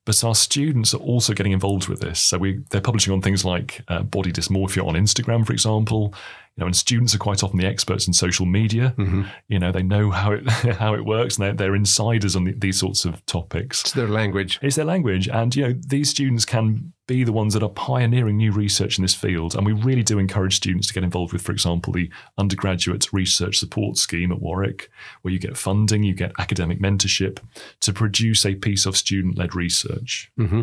But 0.06 0.24
our 0.24 0.34
students 0.34 0.94
are 0.94 1.00
also 1.00 1.34
getting 1.34 1.52
involved 1.52 1.88
with 1.88 2.00
this. 2.00 2.20
So 2.20 2.38
we, 2.38 2.62
they're 2.70 2.80
publishing 2.80 3.12
on 3.12 3.20
things 3.20 3.44
like 3.44 3.82
uh, 3.88 4.02
body 4.02 4.32
dysmorphia 4.32 4.86
on 4.86 4.94
Instagram, 4.94 5.44
for 5.44 5.52
example. 5.52 6.14
You 6.56 6.62
know, 6.62 6.66
and 6.66 6.76
students 6.76 7.14
are 7.14 7.18
quite 7.18 7.42
often 7.42 7.58
the 7.58 7.66
experts 7.66 8.06
in 8.06 8.12
social 8.12 8.46
media. 8.46 8.94
Mm-hmm. 8.96 9.22
You 9.48 9.58
know, 9.58 9.72
they 9.72 9.82
know 9.82 10.10
how 10.10 10.32
it 10.32 10.48
how 10.50 10.94
it 10.94 11.04
works, 11.04 11.36
and 11.36 11.44
they're, 11.44 11.54
they're 11.54 11.74
insiders 11.74 12.34
on 12.34 12.44
the, 12.44 12.52
these 12.52 12.78
sorts 12.78 13.04
of 13.04 13.24
topics. 13.26 13.82
It's 13.82 13.92
their 13.92 14.08
language. 14.08 14.58
It's 14.62 14.76
their 14.76 14.84
language, 14.84 15.28
and 15.28 15.54
you 15.54 15.68
know, 15.68 15.74
these 15.86 16.10
students 16.10 16.44
can 16.44 16.92
be 17.06 17.22
the 17.22 17.32
ones 17.32 17.54
that 17.54 17.62
are 17.62 17.68
pioneering 17.68 18.36
new 18.36 18.50
research 18.50 18.98
in 18.98 19.02
this 19.02 19.14
field. 19.14 19.54
And 19.54 19.64
we 19.64 19.72
really 19.72 20.02
do 20.02 20.18
encourage 20.18 20.56
students 20.56 20.88
to 20.88 20.94
get 20.94 21.04
involved 21.04 21.32
with, 21.32 21.42
for 21.42 21.52
example, 21.52 21.92
the 21.92 22.10
undergraduate 22.36 23.12
research 23.12 23.58
support 23.58 23.96
scheme 23.96 24.32
at 24.32 24.40
Warwick, 24.40 24.90
where 25.22 25.32
you 25.32 25.38
get 25.38 25.56
funding, 25.56 26.02
you 26.02 26.14
get 26.14 26.32
academic 26.38 26.80
mentorship 26.80 27.38
to 27.80 27.92
produce 27.92 28.44
a 28.44 28.56
piece 28.56 28.86
of 28.86 28.96
student 28.96 29.38
led 29.38 29.54
research. 29.54 30.30
Mm-hmm. 30.38 30.62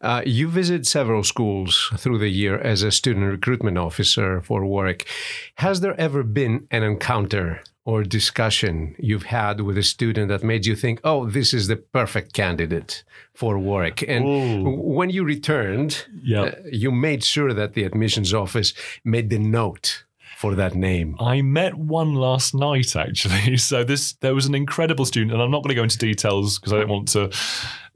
Uh, 0.00 0.22
you 0.24 0.48
visit 0.48 0.86
several 0.86 1.24
schools 1.24 1.90
through 1.96 2.18
the 2.18 2.28
year 2.28 2.58
as 2.58 2.82
a 2.82 2.92
student 2.92 3.26
recruitment 3.26 3.76
officer 3.76 4.40
for 4.42 4.64
Warwick. 4.64 5.08
Has 5.56 5.80
there 5.80 5.98
ever 6.00 6.22
been 6.22 6.66
an 6.70 6.82
encounter 6.82 7.62
or 7.84 8.02
discussion 8.04 8.94
you've 8.98 9.24
had 9.24 9.60
with 9.60 9.76
a 9.78 9.82
student 9.82 10.28
that 10.28 10.42
made 10.44 10.66
you 10.66 10.76
think, 10.76 11.00
oh, 11.02 11.28
this 11.28 11.52
is 11.54 11.66
the 11.66 11.76
perfect 11.76 12.32
candidate 12.34 13.02
for 13.34 13.58
Warwick? 13.58 14.04
And 14.06 14.24
Ooh. 14.24 14.70
when 14.96 15.10
you 15.10 15.24
returned, 15.24 16.06
Yeah. 16.22 16.42
uh, 16.42 16.52
you 16.70 16.90
made 16.92 17.24
sure 17.24 17.52
that 17.54 17.72
the 17.74 17.84
admissions 17.84 18.32
office 18.34 18.74
made 19.04 19.30
the 19.30 19.38
note 19.38 20.04
for 20.36 20.54
that 20.54 20.74
name. 20.74 21.16
I 21.20 21.42
met 21.42 21.74
one 21.74 22.14
last 22.14 22.54
night 22.54 22.96
actually. 22.96 23.56
So 23.70 23.84
this 23.84 24.14
there 24.20 24.34
was 24.34 24.46
an 24.46 24.54
incredible 24.54 25.04
student, 25.04 25.32
and 25.32 25.42
I'm 25.42 25.50
not 25.50 25.62
going 25.62 25.68
to 25.70 25.74
go 25.74 25.82
into 25.82 25.98
details 25.98 26.58
because 26.58 26.72
I 26.72 26.78
don't 26.78 26.88
want 26.88 27.08
to, 27.08 27.30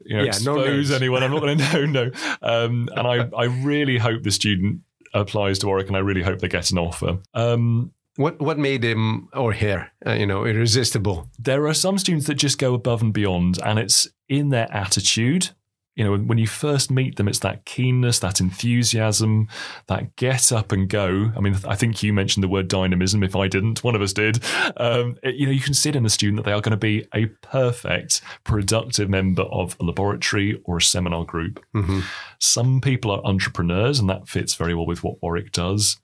you 0.05 0.15
know, 0.17 0.23
Yeah, 0.23 0.27
expose 0.29 0.67
names. 0.67 0.91
anyone. 0.91 1.23
I'm 1.23 1.31
not 1.31 1.41
going 1.41 1.57
to 1.65 1.87
no 1.87 2.03
no. 2.03 2.11
Um, 2.43 2.87
and 2.95 3.07
I 3.07 3.15
I 3.35 3.45
really 3.45 3.97
hope 3.97 4.21
the 4.23 4.31
student 4.31 4.81
applies 5.21 5.59
to 5.59 5.67
Warwick, 5.67 5.87
and 5.87 5.95
I 5.97 5.99
really 5.99 6.21
hope 6.23 6.39
they 6.39 6.47
get 6.47 6.71
an 6.71 6.77
offer. 6.77 7.17
Um, 7.33 7.91
What 8.17 8.39
what 8.39 8.57
made 8.57 8.83
him 8.83 9.27
or 9.33 9.53
her, 9.53 9.91
uh, 10.05 10.13
you 10.13 10.25
know, 10.25 10.45
irresistible? 10.45 11.29
there 11.37 11.65
are 11.67 11.73
some 11.73 11.97
students 11.97 12.27
that 12.27 12.35
just 12.35 12.57
go 12.59 12.73
above 12.73 13.01
and 13.01 13.13
beyond, 13.13 13.59
and 13.63 13.77
it's 13.79 14.07
in 14.29 14.49
their 14.49 14.71
attitude. 14.71 15.49
You 15.95 16.03
know, 16.03 16.17
when 16.17 16.37
you 16.37 16.45
first 16.47 16.91
meet 16.91 17.15
them, 17.15 17.29
it's 17.29 17.39
that 17.39 17.63
keenness, 17.63 18.19
that 18.19 18.41
enthusiasm, 18.41 19.47
that 19.87 20.15
get 20.17 20.51
up 20.51 20.71
and 20.73 20.89
go. 20.89 21.31
I 21.35 21.39
mean, 21.39 21.55
I 21.65 21.75
think 21.75 22.03
you 22.03 22.11
mentioned 22.11 22.43
the 22.43 22.49
word 22.49 22.67
dynamism. 22.67 23.23
If 23.23 23.35
I 23.35 23.47
didn't, 23.47 23.81
one 23.83 23.95
of 23.95 24.01
us 24.01 24.11
did. 24.11 24.43
Um, 24.75 25.17
it- 25.23 25.35
you 25.35 25.45
know, 25.45 25.53
you 25.53 25.61
can 25.61 25.73
see 25.73 25.89
it 25.89 25.95
in 25.95 26.05
a 26.05 26.09
student 26.09 26.37
that 26.37 26.43
they 26.49 26.51
are 26.51 26.59
going 26.61 26.71
to 26.71 26.77
be 26.77 27.05
a 27.13 27.27
perfect, 27.41 28.21
productive 28.43 29.09
member 29.09 29.43
of 29.43 29.77
a 29.79 29.85
laboratory 29.85 30.59
or 30.65 30.77
a 30.77 30.81
seminar 30.81 31.23
group. 31.23 31.63
Mhm. 31.73 32.03
Some 32.39 32.81
people 32.81 33.09
are 33.11 33.25
entrepreneurs, 33.25 33.97
and 33.99 34.09
that 34.09 34.27
fits 34.27 34.55
very 34.55 34.73
well 34.75 34.85
with 34.85 35.03
what 35.03 35.21
Warwick 35.21 35.51
does. 35.53 35.97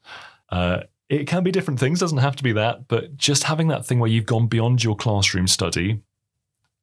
Uh, 0.50 0.82
it 1.10 1.28
can 1.28 1.44
be 1.44 1.52
different 1.52 1.82
things, 1.82 2.00
doesn't 2.00 2.20
have 2.20 2.38
to 2.38 2.44
be 2.44 2.54
that, 2.54 2.88
but 2.88 3.18
just 3.18 3.44
having 3.44 3.68
that 3.68 3.86
thing 3.86 4.00
where 4.00 4.10
you've 4.10 4.26
gone 4.26 4.48
beyond 4.48 4.84
your 4.86 4.96
classroom 4.96 5.48
study. 5.48 6.00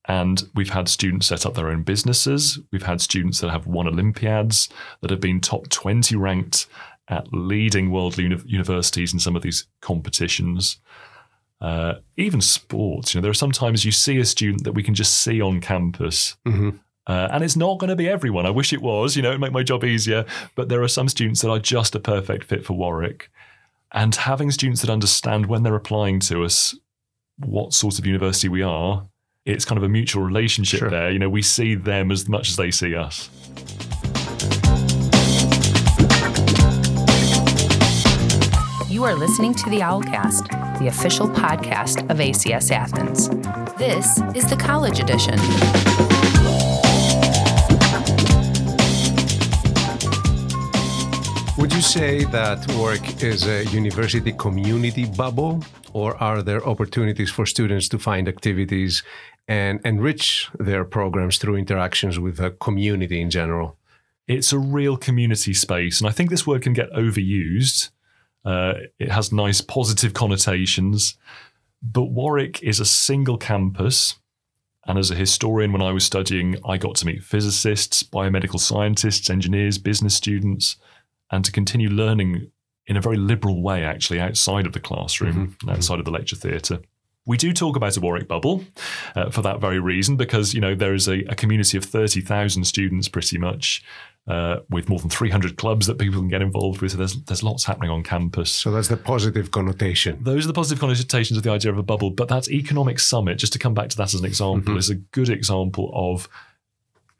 And 0.09 0.49
we've 0.55 0.71
had 0.71 0.89
students 0.89 1.27
set 1.27 1.45
up 1.45 1.55
their 1.55 1.69
own 1.69 1.83
businesses. 1.83 2.59
We've 2.73 2.83
had 2.83 3.01
students 3.03 3.41
that 3.41 3.51
have 3.51 3.67
won 3.67 3.87
Olympiads, 3.87 4.69
that 5.03 5.11
have 5.11 5.21
been 5.21 5.41
top 5.41 5.69
20 5.69 6.17
ranked 6.17 6.67
at 7.09 7.27
leading 7.33 7.91
world 7.91 8.17
uni- 8.19 8.43
universities 8.47 9.13
in 9.13 9.19
some 9.19 9.37
of 9.37 9.43
these 9.43 9.67
competitions. 9.83 10.79
Uh, 11.61 11.95
even 12.17 12.41
sports, 12.41 13.15
you 13.15 13.19
know, 13.19 13.23
there 13.23 13.31
are 13.31 13.35
sometimes 13.35 13.85
you 13.85 13.93
see 13.93 14.19
a 14.19 14.25
student 14.25 14.65
that 14.65 14.73
we 14.73 14.83
can 14.83 14.95
just 14.95 15.19
see 15.19 15.41
on 15.43 15.61
campus 15.61 16.37
Mhm. 16.47 16.79
uh, 17.09 17.29
and 17.33 17.43
it's 17.43 17.57
not 17.57 17.79
going 17.79 17.89
to 17.91 17.97
be 17.97 18.09
everyone. 18.09 18.47
I 18.47 18.51
wish 18.51 18.73
it 18.73 18.81
was, 18.81 19.17
you 19.17 19.23
know, 19.23 19.31
it'd 19.31 19.41
make 19.41 19.53
my 19.53 19.63
job 19.65 19.83
easier. 19.85 20.25
But 20.55 20.69
there 20.69 20.83
are 20.83 20.89
some 20.89 21.09
students 21.09 21.43
that 21.43 21.51
are 21.51 21.59
just 21.59 21.95
a 21.95 22.01
perfect 22.01 22.45
fit 22.45 22.65
for 22.65 22.75
Warwick. 22.75 23.31
And 23.93 24.15
having 24.15 24.51
students 24.53 24.83
that 24.83 24.91
understand 24.91 25.47
when 25.47 25.63
they're 25.65 25.75
applying 25.75 26.21
to 26.21 26.45
us 26.45 26.75
what 27.39 27.73
sort 27.75 27.99
of 27.99 28.07
university 28.07 28.49
we 28.49 28.63
are, 28.63 29.09
it's 29.49 29.65
kind 29.65 29.79
of 29.79 29.83
a 29.83 29.89
mutual 29.89 30.23
relationship 30.23 30.81
Sure. 30.81 30.91
there. 30.91 31.11
You 31.11 31.19
know, 31.19 31.31
we 31.31 31.43
see 31.43 31.75
them 31.75 32.11
as 32.13 32.29
much 32.29 32.51
as 32.51 32.57
they 32.57 32.71
see 32.71 32.95
us. 32.95 33.31
You 38.89 39.05
are 39.05 39.15
listening 39.15 39.55
to 39.55 39.71
the 39.71 39.81
Owlcast, 39.81 40.79
the 40.79 40.89
official 40.89 41.29
podcast 41.29 42.11
of 42.11 42.19
ACS 42.19 42.71
Athens. 42.71 43.29
This 43.79 44.21
is 44.35 44.49
the 44.51 44.57
college 44.57 44.99
edition. 44.99 45.39
Would 51.59 51.73
you 51.75 51.83
say 51.83 52.25
that 52.25 52.65
Warwick 52.77 53.23
is 53.23 53.47
a 53.47 53.65
university 53.67 54.33
community 54.33 55.05
bubble, 55.07 55.63
or 55.93 56.17
are 56.23 56.41
there 56.41 56.65
opportunities 56.67 57.31
for 57.31 57.45
students 57.47 57.89
to 57.89 57.99
find 57.99 58.29
activities 58.29 59.03
and 59.49 59.81
enrich 59.85 60.49
their 60.59 60.85
programs 60.85 61.39
through 61.39 61.57
interactions 61.57 62.19
with 62.19 62.37
the 62.37 62.51
community 62.51 63.21
in 63.21 63.31
general? 63.31 63.79
It's 64.27 64.53
a 64.53 64.59
real 64.59 64.99
community 64.99 65.55
space. 65.55 66.01
And 66.01 66.09
I 66.09 66.13
think 66.13 66.29
this 66.29 66.47
word 66.47 66.63
can 66.63 66.75
get 66.75 66.93
overused. 66.93 67.91
Uh, 68.45 68.75
it 68.99 69.11
has 69.11 69.33
nice 69.33 69.63
positive 69.63 70.13
connotations. 70.13 71.17
But 71.83 72.05
Warwick 72.05 72.63
is 72.63 72.79
a 72.79 72.85
single 72.85 73.39
campus. 73.39 74.17
And 74.87 74.99
as 74.99 75.11
a 75.11 75.15
historian, 75.15 75.73
when 75.73 75.83
I 75.83 75.93
was 75.93 76.05
studying, 76.05 76.57
I 76.67 76.77
got 76.77 76.97
to 76.97 77.07
meet 77.07 77.23
physicists, 77.23 78.03
biomedical 78.03 78.61
scientists, 78.61 79.31
engineers, 79.31 79.79
business 79.79 80.15
students, 80.15 80.77
and 81.31 81.45
to 81.45 81.53
continue 81.53 81.89
learning 81.89 82.51
in 82.87 82.97
a 82.97 83.01
very 83.01 83.19
liberal 83.19 83.63
way, 83.63 83.85
actually, 83.85 84.19
outside 84.19 84.67
of 84.67 84.73
the 84.73 84.81
classroom, 84.81 85.57
and 85.61 85.71
outside 85.71 85.99
of 85.99 86.07
the 86.07 86.11
lecture 86.11 86.37
theatre. 86.37 86.81
We 87.29 87.37
do 87.37 87.53
talk 87.53 87.77
about 87.77 87.97
a 87.97 88.01
Warwick 88.01 88.27
bubble 88.27 88.65
uh, 89.15 89.31
for 89.31 89.43
that 89.43 89.61
very 89.61 89.79
reason, 89.79 90.17
because 90.17 90.55
you 90.55 90.61
know 90.61 90.75
there 90.75 90.95
is 90.95 91.07
a, 91.09 91.19
a 91.29 91.35
community 91.37 91.77
of 91.77 91.85
thirty 91.85 92.23
thousand 92.23 92.65
students, 92.65 93.07
pretty 93.07 93.37
much, 93.39 93.85
uh, 94.27 94.57
with 94.71 94.89
more 94.89 94.99
than 94.99 95.11
three 95.11 95.29
hundred 95.31 95.59
clubs 95.59 95.87
that 95.87 95.99
people 95.99 96.21
can 96.21 96.29
get 96.29 96.41
involved 96.41 96.81
with. 96.81 96.93
So 96.93 96.99
there's 96.99 97.23
there's 97.25 97.43
lots 97.43 97.65
happening 97.65 97.91
on 97.91 98.03
campus. 98.03 98.51
So 98.51 98.71
that's 98.71 98.89
the 98.89 98.97
positive 98.97 99.51
connotation. 99.51 100.19
Those 100.25 100.45
are 100.47 100.49
the 100.49 100.55
positive 100.55 100.81
connotations 100.81 101.37
of 101.37 101.43
the 101.43 101.51
idea 101.51 101.71
of 101.71 101.79
a 101.79 101.83
bubble. 101.83 102.11
But 102.11 102.29
that 102.29 102.49
economic 102.49 102.99
summit, 102.99 103.39
just 103.39 103.53
to 103.53 103.59
come 103.59 103.75
back 103.75 103.91
to 103.91 103.97
that 103.99 104.15
as 104.15 104.21
an 104.21 104.25
example, 104.25 104.79
is 104.79 104.89
a 104.89 104.95
good 104.95 105.29
example 105.29 105.91
of, 105.93 106.31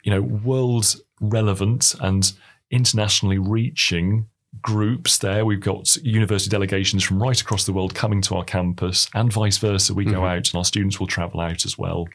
you 0.03 0.11
know, 0.11 0.23
world 0.23 0.95
relevant 1.21 1.93
and 2.01 2.33
internationally 2.71 3.37
reaching 3.37 4.27
groups 4.61 5.19
there. 5.19 5.45
We've 5.45 5.59
got 5.59 5.95
university 5.97 6.49
delegations 6.49 7.03
from 7.03 7.21
right 7.21 7.39
across 7.39 7.65
the 7.65 7.73
world 7.73 7.95
coming 7.95 8.21
to 8.23 8.35
our 8.35 8.43
campus, 8.43 9.09
and 9.13 9.31
vice 9.31 9.57
versa. 9.57 9.93
We 9.93 10.05
go 10.05 10.25
out, 10.25 10.49
and 10.49 10.55
our 10.55 10.65
students 10.65 10.99
will 10.99 11.07
travel 11.07 11.39
out 11.39 11.65
as 11.65 11.77
well. 11.77 12.07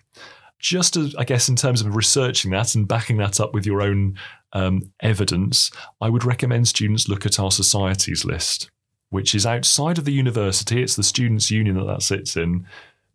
Just 0.59 0.97
as, 0.97 1.15
I 1.17 1.25
guess, 1.25 1.49
in 1.49 1.57
terms 1.57 1.81
of 1.83 1.95
researching 1.95 2.51
that 2.53 2.75
and 2.75 2.89
backing 2.89 3.19
that 3.19 3.41
up 3.41 3.53
with 3.53 3.67
your 3.67 3.83
own 3.83 4.19
um, 4.53 4.91
evidence, 5.01 5.71
I 6.01 6.09
would 6.09 6.25
recommend 6.25 6.69
students 6.69 7.09
look 7.09 7.27
at 7.27 7.39
our 7.39 7.51
societies 7.51 8.25
list 8.25 8.71
which 9.15 9.33
is 9.33 9.47
outside 9.47 9.97
of 9.97 10.05
the 10.05 10.13
university. 10.13 10.83
It's 10.83 10.97
the 10.97 11.05
students' 11.05 11.49
union 11.49 11.77
that 11.77 11.85
that 11.85 12.03
sits 12.03 12.37
in, 12.37 12.67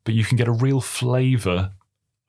but 0.05 0.13
you 0.13 0.23
can 0.23 0.37
get 0.37 0.47
a 0.47 0.51
real 0.53 0.79
flavour 0.79 1.73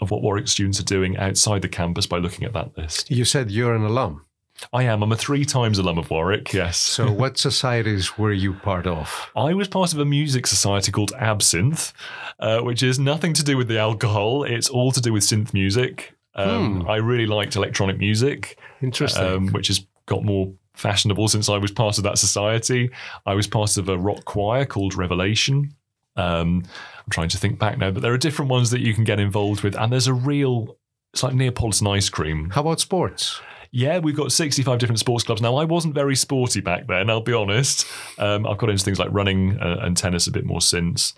of 0.00 0.10
what 0.10 0.22
Warwick 0.22 0.48
students 0.48 0.80
are 0.80 0.84
doing 0.84 1.16
outside 1.18 1.62
the 1.62 1.68
campus 1.68 2.04
by 2.04 2.18
looking 2.18 2.44
at 2.44 2.52
that 2.52 2.76
list. 2.76 3.12
You 3.12 3.24
said 3.24 3.48
you're 3.48 3.76
an 3.76 3.84
alum. 3.84 4.24
I 4.72 4.84
am. 4.84 5.02
I'm 5.02 5.12
a 5.12 5.16
three 5.16 5.44
times 5.44 5.78
alum 5.78 5.98
of 5.98 6.10
Warwick. 6.10 6.52
Yes. 6.52 6.76
So 6.78 7.10
what 7.22 7.38
societies 7.38 8.18
were 8.18 8.32
you 8.32 8.54
part 8.54 8.86
of? 8.86 9.30
I 9.36 9.54
was 9.54 9.68
part 9.68 9.92
of 9.92 9.98
a 9.98 10.04
music 10.04 10.46
society 10.46 10.92
called 10.92 11.12
Absinthe, 11.18 11.92
uh, 12.38 12.60
which 12.60 12.82
is 12.82 12.98
nothing 12.98 13.32
to 13.34 13.44
do 13.44 13.56
with 13.56 13.68
the 13.68 13.78
alcohol. 13.78 14.44
It's 14.44 14.68
all 14.68 14.92
to 14.92 15.00
do 15.00 15.12
with 15.12 15.22
synth 15.22 15.52
music. 15.54 16.14
Um, 16.34 16.88
I 16.88 16.96
really 16.96 17.26
liked 17.26 17.56
electronic 17.56 17.98
music. 17.98 18.58
Interesting. 18.80 19.24
um, 19.24 19.48
which 19.48 19.66
has 19.68 19.84
got 20.06 20.24
more 20.24 20.52
fashionable 20.74 21.28
since 21.28 21.48
I 21.48 21.58
was 21.58 21.70
part 21.70 21.98
of 21.98 22.04
that 22.04 22.18
society. 22.18 22.90
I 23.26 23.34
was 23.34 23.46
part 23.46 23.76
of 23.76 23.88
a 23.88 23.98
rock 23.98 24.24
choir 24.24 24.64
called 24.64 24.94
Revelation. 24.94 25.74
Um, 26.16 26.64
I'm 26.98 27.10
trying 27.10 27.28
to 27.30 27.38
think 27.38 27.58
back 27.58 27.78
now, 27.78 27.90
but 27.90 28.02
there 28.02 28.12
are 28.12 28.18
different 28.18 28.50
ones 28.50 28.70
that 28.70 28.80
you 28.80 28.94
can 28.94 29.04
get 29.04 29.20
involved 29.20 29.62
with, 29.62 29.74
and 29.76 29.92
there's 29.92 30.06
a 30.06 30.14
real. 30.14 30.76
It's 31.12 31.22
like 31.22 31.34
Neapolitan 31.34 31.86
ice 31.88 32.08
cream. 32.08 32.50
How 32.50 32.60
about 32.60 32.78
sports? 32.80 33.40
Yeah, 33.72 33.98
we've 33.98 34.16
got 34.16 34.32
65 34.32 34.78
different 34.78 34.98
sports 34.98 35.24
clubs. 35.24 35.40
Now, 35.40 35.56
I 35.56 35.64
wasn't 35.64 35.94
very 35.94 36.16
sporty 36.16 36.60
back 36.60 36.88
then, 36.88 37.08
I'll 37.08 37.20
be 37.20 37.32
honest. 37.32 37.86
Um, 38.18 38.46
I've 38.46 38.58
got 38.58 38.70
into 38.70 38.84
things 38.84 38.98
like 38.98 39.12
running 39.12 39.58
uh, 39.60 39.78
and 39.80 39.96
tennis 39.96 40.26
a 40.26 40.32
bit 40.32 40.44
more 40.44 40.60
since. 40.60 41.14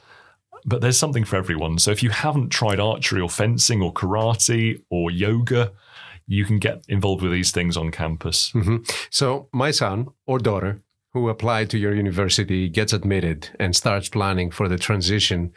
But 0.64 0.80
there's 0.80 0.98
something 0.98 1.24
for 1.24 1.36
everyone. 1.36 1.78
So 1.78 1.90
if 1.90 2.02
you 2.02 2.10
haven't 2.10 2.50
tried 2.50 2.78
archery 2.78 3.20
or 3.20 3.30
fencing 3.30 3.82
or 3.82 3.92
karate 3.92 4.82
or 4.90 5.10
yoga, 5.10 5.72
you 6.26 6.44
can 6.44 6.58
get 6.58 6.84
involved 6.88 7.22
with 7.22 7.32
these 7.32 7.50
things 7.50 7.76
on 7.76 7.90
campus. 7.90 8.52
Mm-hmm. 8.52 8.76
So, 9.10 9.48
my 9.52 9.70
son 9.72 10.08
or 10.26 10.38
daughter 10.38 10.80
who 11.12 11.28
applied 11.28 11.68
to 11.70 11.78
your 11.78 11.94
university 11.94 12.68
gets 12.68 12.92
admitted 12.92 13.50
and 13.58 13.76
starts 13.76 14.08
planning 14.08 14.50
for 14.50 14.68
the 14.68 14.78
transition 14.78 15.52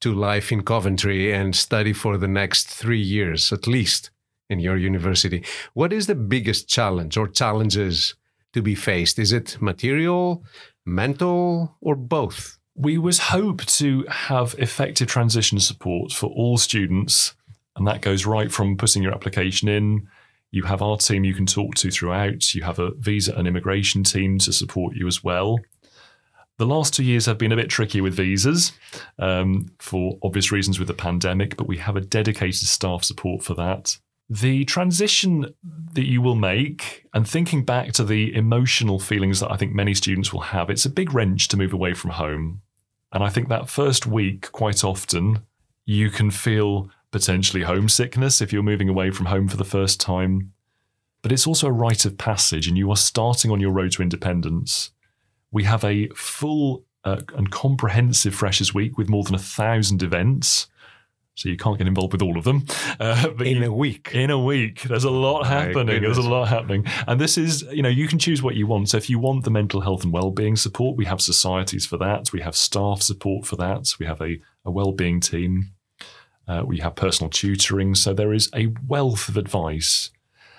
to 0.00 0.14
life 0.14 0.52
in 0.52 0.62
Coventry 0.62 1.32
and 1.32 1.56
study 1.56 1.92
for 1.92 2.16
the 2.16 2.28
next 2.28 2.68
three 2.68 3.00
years 3.00 3.52
at 3.52 3.66
least 3.66 4.10
in 4.50 4.60
your 4.60 4.76
university. 4.76 5.44
What 5.72 5.92
is 5.92 6.06
the 6.06 6.14
biggest 6.14 6.68
challenge 6.68 7.16
or 7.16 7.28
challenges 7.28 8.14
to 8.52 8.60
be 8.60 8.74
faced? 8.74 9.18
Is 9.18 9.32
it 9.32 9.56
material, 9.60 10.44
mental, 10.84 11.76
or 11.80 11.94
both? 11.96 12.58
We 12.74 12.98
was 12.98 13.18
hope 13.18 13.64
to 13.66 14.04
have 14.08 14.54
effective 14.58 15.08
transition 15.08 15.60
support 15.60 16.12
for 16.12 16.26
all 16.30 16.58
students, 16.58 17.34
and 17.76 17.86
that 17.86 18.02
goes 18.02 18.26
right 18.26 18.52
from 18.52 18.76
putting 18.76 19.02
your 19.02 19.14
application 19.14 19.68
in 19.68 20.08
you 20.50 20.64
have 20.64 20.82
our 20.82 20.96
team 20.96 21.24
you 21.24 21.34
can 21.34 21.46
talk 21.46 21.74
to 21.76 21.90
throughout. 21.90 22.54
You 22.54 22.62
have 22.62 22.78
a 22.78 22.92
visa 22.92 23.34
and 23.34 23.46
immigration 23.46 24.02
team 24.02 24.38
to 24.38 24.52
support 24.52 24.96
you 24.96 25.06
as 25.06 25.22
well. 25.22 25.58
The 26.58 26.66
last 26.66 26.92
two 26.92 27.04
years 27.04 27.26
have 27.26 27.38
been 27.38 27.52
a 27.52 27.56
bit 27.56 27.70
tricky 27.70 28.00
with 28.00 28.14
visas 28.14 28.72
um, 29.18 29.70
for 29.78 30.18
obvious 30.22 30.52
reasons 30.52 30.78
with 30.78 30.88
the 30.88 30.94
pandemic, 30.94 31.56
but 31.56 31.68
we 31.68 31.78
have 31.78 31.96
a 31.96 32.02
dedicated 32.02 32.68
staff 32.68 33.04
support 33.04 33.42
for 33.42 33.54
that. 33.54 33.96
The 34.32 34.64
transition 34.64 35.54
that 35.92 36.06
you 36.06 36.22
will 36.22 36.36
make, 36.36 37.04
and 37.12 37.28
thinking 37.28 37.64
back 37.64 37.90
to 37.94 38.04
the 38.04 38.32
emotional 38.32 39.00
feelings 39.00 39.40
that 39.40 39.50
I 39.50 39.56
think 39.56 39.74
many 39.74 39.92
students 39.92 40.32
will 40.32 40.40
have, 40.40 40.70
it's 40.70 40.86
a 40.86 40.90
big 40.90 41.12
wrench 41.12 41.48
to 41.48 41.56
move 41.56 41.72
away 41.72 41.94
from 41.94 42.12
home. 42.12 42.62
And 43.12 43.24
I 43.24 43.28
think 43.28 43.48
that 43.48 43.68
first 43.68 44.06
week, 44.06 44.52
quite 44.52 44.84
often, 44.84 45.40
you 45.84 46.10
can 46.10 46.30
feel 46.30 46.90
potentially 47.10 47.64
homesickness 47.64 48.40
if 48.40 48.52
you're 48.52 48.62
moving 48.62 48.88
away 48.88 49.10
from 49.10 49.26
home 49.26 49.48
for 49.48 49.56
the 49.56 49.64
first 49.64 50.00
time. 50.00 50.52
But 51.22 51.32
it's 51.32 51.48
also 51.48 51.66
a 51.66 51.72
rite 51.72 52.04
of 52.04 52.16
passage, 52.16 52.68
and 52.68 52.78
you 52.78 52.88
are 52.92 52.96
starting 52.96 53.50
on 53.50 53.58
your 53.58 53.72
road 53.72 53.90
to 53.92 54.02
independence. 54.02 54.92
We 55.50 55.64
have 55.64 55.82
a 55.82 56.08
full 56.10 56.84
uh, 57.02 57.22
and 57.36 57.50
comprehensive 57.50 58.34
Freshers 58.34 58.72
Week 58.72 58.96
with 58.96 59.08
more 59.08 59.24
than 59.24 59.34
a 59.34 59.38
thousand 59.38 60.04
events. 60.04 60.68
So 61.34 61.48
you 61.48 61.56
can't 61.56 61.78
get 61.78 61.86
involved 61.86 62.12
with 62.12 62.22
all 62.22 62.36
of 62.36 62.44
them. 62.44 62.66
Uh, 62.98 63.30
in 63.38 63.58
you, 63.58 63.70
a 63.70 63.72
week. 63.72 64.10
In 64.12 64.30
a 64.30 64.38
week. 64.38 64.82
There's 64.82 65.04
a 65.04 65.10
lot 65.10 65.46
happening. 65.46 66.02
There's 66.02 66.18
a 66.18 66.28
lot 66.28 66.48
happening. 66.48 66.84
And 67.06 67.20
this 67.20 67.38
is, 67.38 67.62
you 67.72 67.82
know, 67.82 67.88
you 67.88 68.08
can 68.08 68.18
choose 68.18 68.42
what 68.42 68.56
you 68.56 68.66
want. 68.66 68.90
So 68.90 68.98
if 68.98 69.08
you 69.08 69.18
want 69.18 69.44
the 69.44 69.50
mental 69.50 69.80
health 69.80 70.04
and 70.04 70.12
well-being 70.12 70.56
support, 70.56 70.96
we 70.96 71.06
have 71.06 71.20
societies 71.22 71.86
for 71.86 71.96
that. 71.96 72.32
We 72.32 72.42
have 72.42 72.54
staff 72.54 73.00
support 73.00 73.46
for 73.46 73.56
that. 73.56 73.94
We 73.98 74.06
have 74.06 74.20
a, 74.20 74.38
a 74.64 74.70
well-being 74.70 75.20
team. 75.20 75.72
Uh, 76.46 76.64
we 76.66 76.78
have 76.80 76.96
personal 76.96 77.30
tutoring. 77.30 77.94
So 77.94 78.12
there 78.12 78.34
is 78.34 78.50
a 78.54 78.74
wealth 78.86 79.28
of 79.28 79.36
advice. 79.36 80.10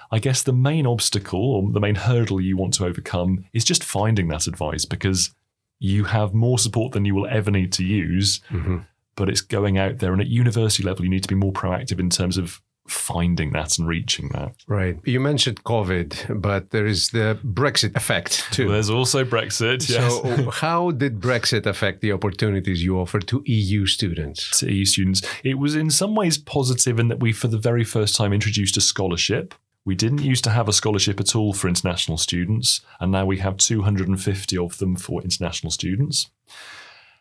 I 0.09 0.19
guess 0.19 0.41
the 0.41 0.53
main 0.53 0.87
obstacle 0.87 1.53
or 1.53 1.71
the 1.71 1.79
main 1.79 1.95
hurdle 1.95 2.41
you 2.41 2.57
want 2.57 2.73
to 2.75 2.85
overcome 2.85 3.45
is 3.53 3.63
just 3.63 3.83
finding 3.83 4.29
that 4.29 4.47
advice 4.47 4.85
because 4.85 5.31
you 5.79 6.05
have 6.05 6.33
more 6.33 6.59
support 6.59 6.93
than 6.93 7.05
you 7.05 7.15
will 7.15 7.27
ever 7.27 7.51
need 7.51 7.71
to 7.73 7.83
use. 7.83 8.39
Mm-hmm. 8.49 8.79
But 9.21 9.29
it's 9.29 9.41
going 9.41 9.77
out 9.77 9.99
there. 9.99 10.13
And 10.13 10.19
at 10.19 10.29
university 10.29 10.81
level, 10.81 11.05
you 11.05 11.11
need 11.11 11.21
to 11.21 11.27
be 11.27 11.35
more 11.35 11.53
proactive 11.53 11.99
in 11.99 12.09
terms 12.09 12.39
of 12.39 12.59
finding 12.87 13.51
that 13.51 13.77
and 13.77 13.87
reaching 13.87 14.29
that. 14.29 14.55
Right. 14.67 14.97
You 15.05 15.19
mentioned 15.19 15.63
COVID, 15.63 16.41
but 16.41 16.71
there 16.71 16.87
is 16.87 17.09
the 17.09 17.37
Brexit 17.45 17.95
effect 17.95 18.51
too. 18.51 18.69
There's 18.69 18.89
also 18.89 19.23
Brexit. 19.23 19.87
Yes. 19.87 20.11
So, 20.11 20.49
how 20.51 20.89
did 20.89 21.19
Brexit 21.19 21.67
affect 21.67 22.01
the 22.01 22.11
opportunities 22.11 22.83
you 22.83 22.97
offer 22.97 23.19
to 23.19 23.43
EU 23.45 23.85
students? 23.85 24.59
To 24.59 24.73
EU 24.73 24.85
students, 24.85 25.21
it 25.43 25.59
was 25.59 25.75
in 25.75 25.91
some 25.91 26.15
ways 26.15 26.39
positive 26.39 26.99
in 26.99 27.09
that 27.09 27.19
we, 27.19 27.31
for 27.31 27.47
the 27.47 27.59
very 27.59 27.83
first 27.83 28.15
time, 28.15 28.33
introduced 28.33 28.75
a 28.75 28.81
scholarship. 28.81 29.53
We 29.85 29.93
didn't 29.93 30.23
used 30.23 30.43
to 30.45 30.49
have 30.49 30.67
a 30.67 30.73
scholarship 30.73 31.19
at 31.19 31.35
all 31.35 31.53
for 31.53 31.67
international 31.67 32.17
students, 32.17 32.81
and 32.99 33.11
now 33.11 33.27
we 33.27 33.37
have 33.37 33.57
250 33.57 34.57
of 34.57 34.79
them 34.79 34.95
for 34.95 35.21
international 35.21 35.69
students. 35.69 36.31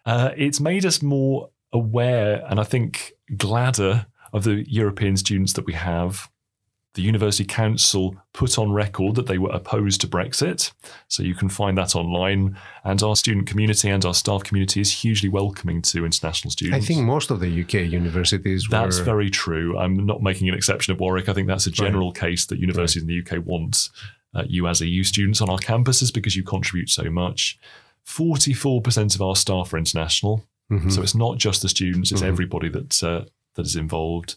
Uh, 0.07 0.31
it's 0.37 0.61
made 0.61 0.87
us 0.87 1.03
more 1.03 1.51
aware 1.73 2.45
and 2.49 2.61
I 2.61 2.65
think 2.65 3.13
gladder 3.37 4.07
of 4.33 4.45
the 4.45 4.65
European 4.71 5.17
students 5.17 5.53
that 5.55 5.67
we 5.67 5.73
have, 5.73 6.31
the 6.95 7.03
University 7.03 7.45
Council 7.45 8.17
put 8.33 8.59
on 8.59 8.73
record 8.73 9.15
that 9.15 9.27
they 9.27 9.39
were 9.39 9.51
opposed 9.51 10.01
to 10.01 10.09
Brexit. 10.09 10.73
So 11.07 11.23
you 11.23 11.35
can 11.35 11.49
find 11.49 11.79
that 11.79 11.95
online. 11.95 12.57
And 12.83 13.01
our 13.03 13.15
student 13.15 13.47
community 13.47 13.89
and 13.89 14.05
our 14.05 14.15
staff 14.15 14.43
community 14.43 14.81
is 14.81 14.93
hugely 14.93 15.29
welcoming 15.29 15.83
to 15.83 16.05
international 16.05 16.51
students. 16.51 16.85
I 16.85 16.87
think 16.87 17.07
most 17.07 17.31
of 17.31 17.39
the 17.39 17.63
UK 17.63 17.75
universities 17.91 18.67
That's 18.69 18.99
very 18.99 19.31
true. 19.31 19.79
I'm 19.79 20.05
not 20.05 20.23
making 20.23 20.49
an 20.49 20.55
exception 20.55 20.93
of 20.93 20.99
Warwick. 20.99 21.29
I 21.29 21.33
think 21.33 21.47
that's 21.47 21.67
a 21.67 21.71
general 21.71 22.09
right. 22.09 22.21
case 22.21 22.47
that 22.47 22.59
universities 22.59 23.05
right. 23.05 23.11
in 23.11 23.25
the 23.25 23.39
UK 23.39 23.47
want 23.47 23.89
uh, 24.35 24.43
you 24.49 24.67
as 24.67 24.81
EU 24.81 25.05
students 25.05 25.41
on 25.41 25.49
our 25.49 25.59
campuses 25.59 26.13
because 26.13 26.35
you 26.35 26.43
contribute 26.43 26.91
so 26.91 27.09
much. 27.09 27.59
44% 28.07 29.15
of 29.15 29.23
our 29.23 29.37
staff 29.37 29.73
are 29.73 29.79
international. 29.79 30.45
Mm-hmm. 30.71 30.91
So 30.91 31.03
it's 31.03 31.15
not 31.15 31.39
just 31.39 31.63
the 31.63 31.69
students, 31.69 32.13
it's 32.13 32.21
mm-hmm. 32.21 32.31
everybody 32.31 32.69
that 32.69 33.03
uh, 33.03 33.25
that 33.55 33.67
is 33.67 33.77
involved. 33.77 34.37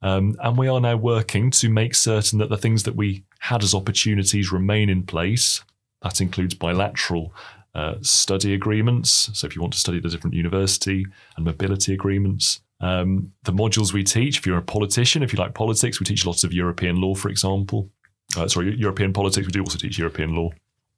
Um, 0.00 0.36
and 0.40 0.56
we 0.56 0.68
are 0.68 0.80
now 0.80 0.96
working 0.96 1.50
to 1.52 1.68
make 1.68 1.94
certain 1.94 2.38
that 2.38 2.50
the 2.50 2.56
things 2.56 2.84
that 2.84 2.94
we 2.94 3.24
had 3.40 3.62
as 3.62 3.74
opportunities 3.74 4.52
remain 4.52 4.88
in 4.88 5.02
place. 5.02 5.62
That 6.02 6.20
includes 6.20 6.54
bilateral 6.54 7.34
uh, 7.74 7.94
study 8.02 8.54
agreements. 8.54 9.30
So, 9.34 9.46
if 9.46 9.56
you 9.56 9.62
want 9.62 9.74
to 9.74 9.80
study 9.80 9.98
at 9.98 10.04
a 10.04 10.08
different 10.08 10.34
university, 10.34 11.06
and 11.36 11.44
mobility 11.44 11.92
agreements. 11.92 12.60
Um, 12.80 13.32
the 13.42 13.52
modules 13.52 13.92
we 13.92 14.04
teach, 14.04 14.38
if 14.38 14.46
you're 14.46 14.58
a 14.58 14.62
politician, 14.62 15.24
if 15.24 15.32
you 15.32 15.38
like 15.38 15.54
politics, 15.54 15.98
we 15.98 16.06
teach 16.06 16.24
lots 16.24 16.44
of 16.44 16.52
European 16.52 17.00
law, 17.00 17.14
for 17.14 17.28
example. 17.28 17.90
Uh, 18.36 18.46
sorry, 18.46 18.76
European 18.76 19.12
politics. 19.12 19.46
We 19.46 19.52
do 19.52 19.60
also 19.60 19.78
teach 19.78 19.98
European 19.98 20.34
law. 20.36 20.50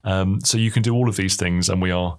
Um, 0.04 0.40
so 0.42 0.58
you 0.58 0.70
can 0.70 0.82
do 0.82 0.94
all 0.94 1.08
of 1.08 1.16
these 1.16 1.36
things, 1.36 1.68
and 1.68 1.80
we 1.80 1.90
are 1.90 2.18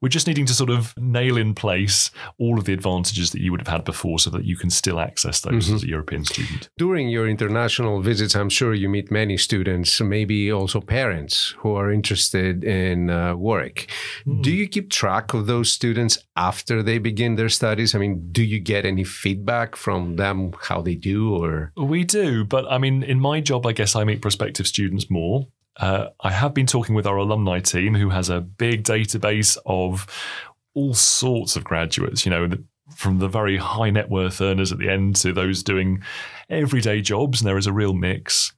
we're 0.00 0.08
just 0.08 0.26
needing 0.26 0.46
to 0.46 0.54
sort 0.54 0.70
of 0.70 0.94
nail 0.96 1.36
in 1.36 1.54
place 1.54 2.10
all 2.38 2.58
of 2.58 2.64
the 2.64 2.72
advantages 2.72 3.30
that 3.32 3.40
you 3.40 3.50
would 3.50 3.60
have 3.60 3.68
had 3.68 3.84
before 3.84 4.18
so 4.18 4.30
that 4.30 4.44
you 4.44 4.56
can 4.56 4.70
still 4.70 4.98
access 4.98 5.40
those 5.40 5.66
mm-hmm. 5.66 5.74
as 5.74 5.82
a 5.82 5.88
European 5.88 6.24
student. 6.24 6.68
During 6.78 7.08
your 7.08 7.28
international 7.28 8.00
visits, 8.00 8.34
I'm 8.34 8.48
sure 8.48 8.72
you 8.74 8.88
meet 8.88 9.10
many 9.10 9.36
students, 9.36 10.00
maybe 10.00 10.50
also 10.50 10.80
parents 10.80 11.54
who 11.58 11.74
are 11.74 11.90
interested 11.90 12.64
in 12.64 13.10
uh, 13.10 13.36
Warwick. 13.36 13.90
Mm. 14.26 14.42
Do 14.42 14.50
you 14.50 14.68
keep 14.68 14.90
track 14.90 15.34
of 15.34 15.46
those 15.46 15.72
students 15.72 16.18
after 16.36 16.82
they 16.82 16.98
begin 16.98 17.36
their 17.36 17.48
studies? 17.48 17.94
I 17.94 17.98
mean, 17.98 18.28
do 18.32 18.42
you 18.42 18.58
get 18.58 18.86
any 18.86 19.04
feedback 19.04 19.76
from 19.76 20.16
them 20.16 20.52
how 20.62 20.80
they 20.80 20.94
do 20.94 21.34
or 21.34 21.72
We 21.76 22.04
do, 22.04 22.44
but 22.44 22.70
I 22.70 22.78
mean 22.78 23.02
in 23.02 23.20
my 23.20 23.40
job 23.40 23.66
I 23.66 23.72
guess 23.72 23.94
I 23.94 24.04
meet 24.04 24.22
prospective 24.22 24.66
students 24.66 25.10
more 25.10 25.46
uh, 25.78 26.08
I 26.20 26.30
have 26.32 26.54
been 26.54 26.66
talking 26.66 26.94
with 26.94 27.06
our 27.06 27.16
alumni 27.16 27.60
team, 27.60 27.94
who 27.94 28.10
has 28.10 28.28
a 28.28 28.40
big 28.40 28.84
database 28.84 29.56
of 29.66 30.06
all 30.74 30.94
sorts 30.94 31.56
of 31.56 31.64
graduates. 31.64 32.24
You 32.24 32.30
know, 32.30 32.48
from 32.94 33.18
the 33.18 33.28
very 33.28 33.56
high 33.56 33.90
net 33.90 34.10
worth 34.10 34.40
earners 34.40 34.72
at 34.72 34.78
the 34.78 34.88
end 34.88 35.16
to 35.16 35.32
those 35.32 35.62
doing 35.62 36.02
everyday 36.48 37.00
jobs, 37.00 37.40
and 37.40 37.48
there 37.48 37.58
is 37.58 37.66
a 37.66 37.72
real 37.72 37.94
mix. 37.94 38.52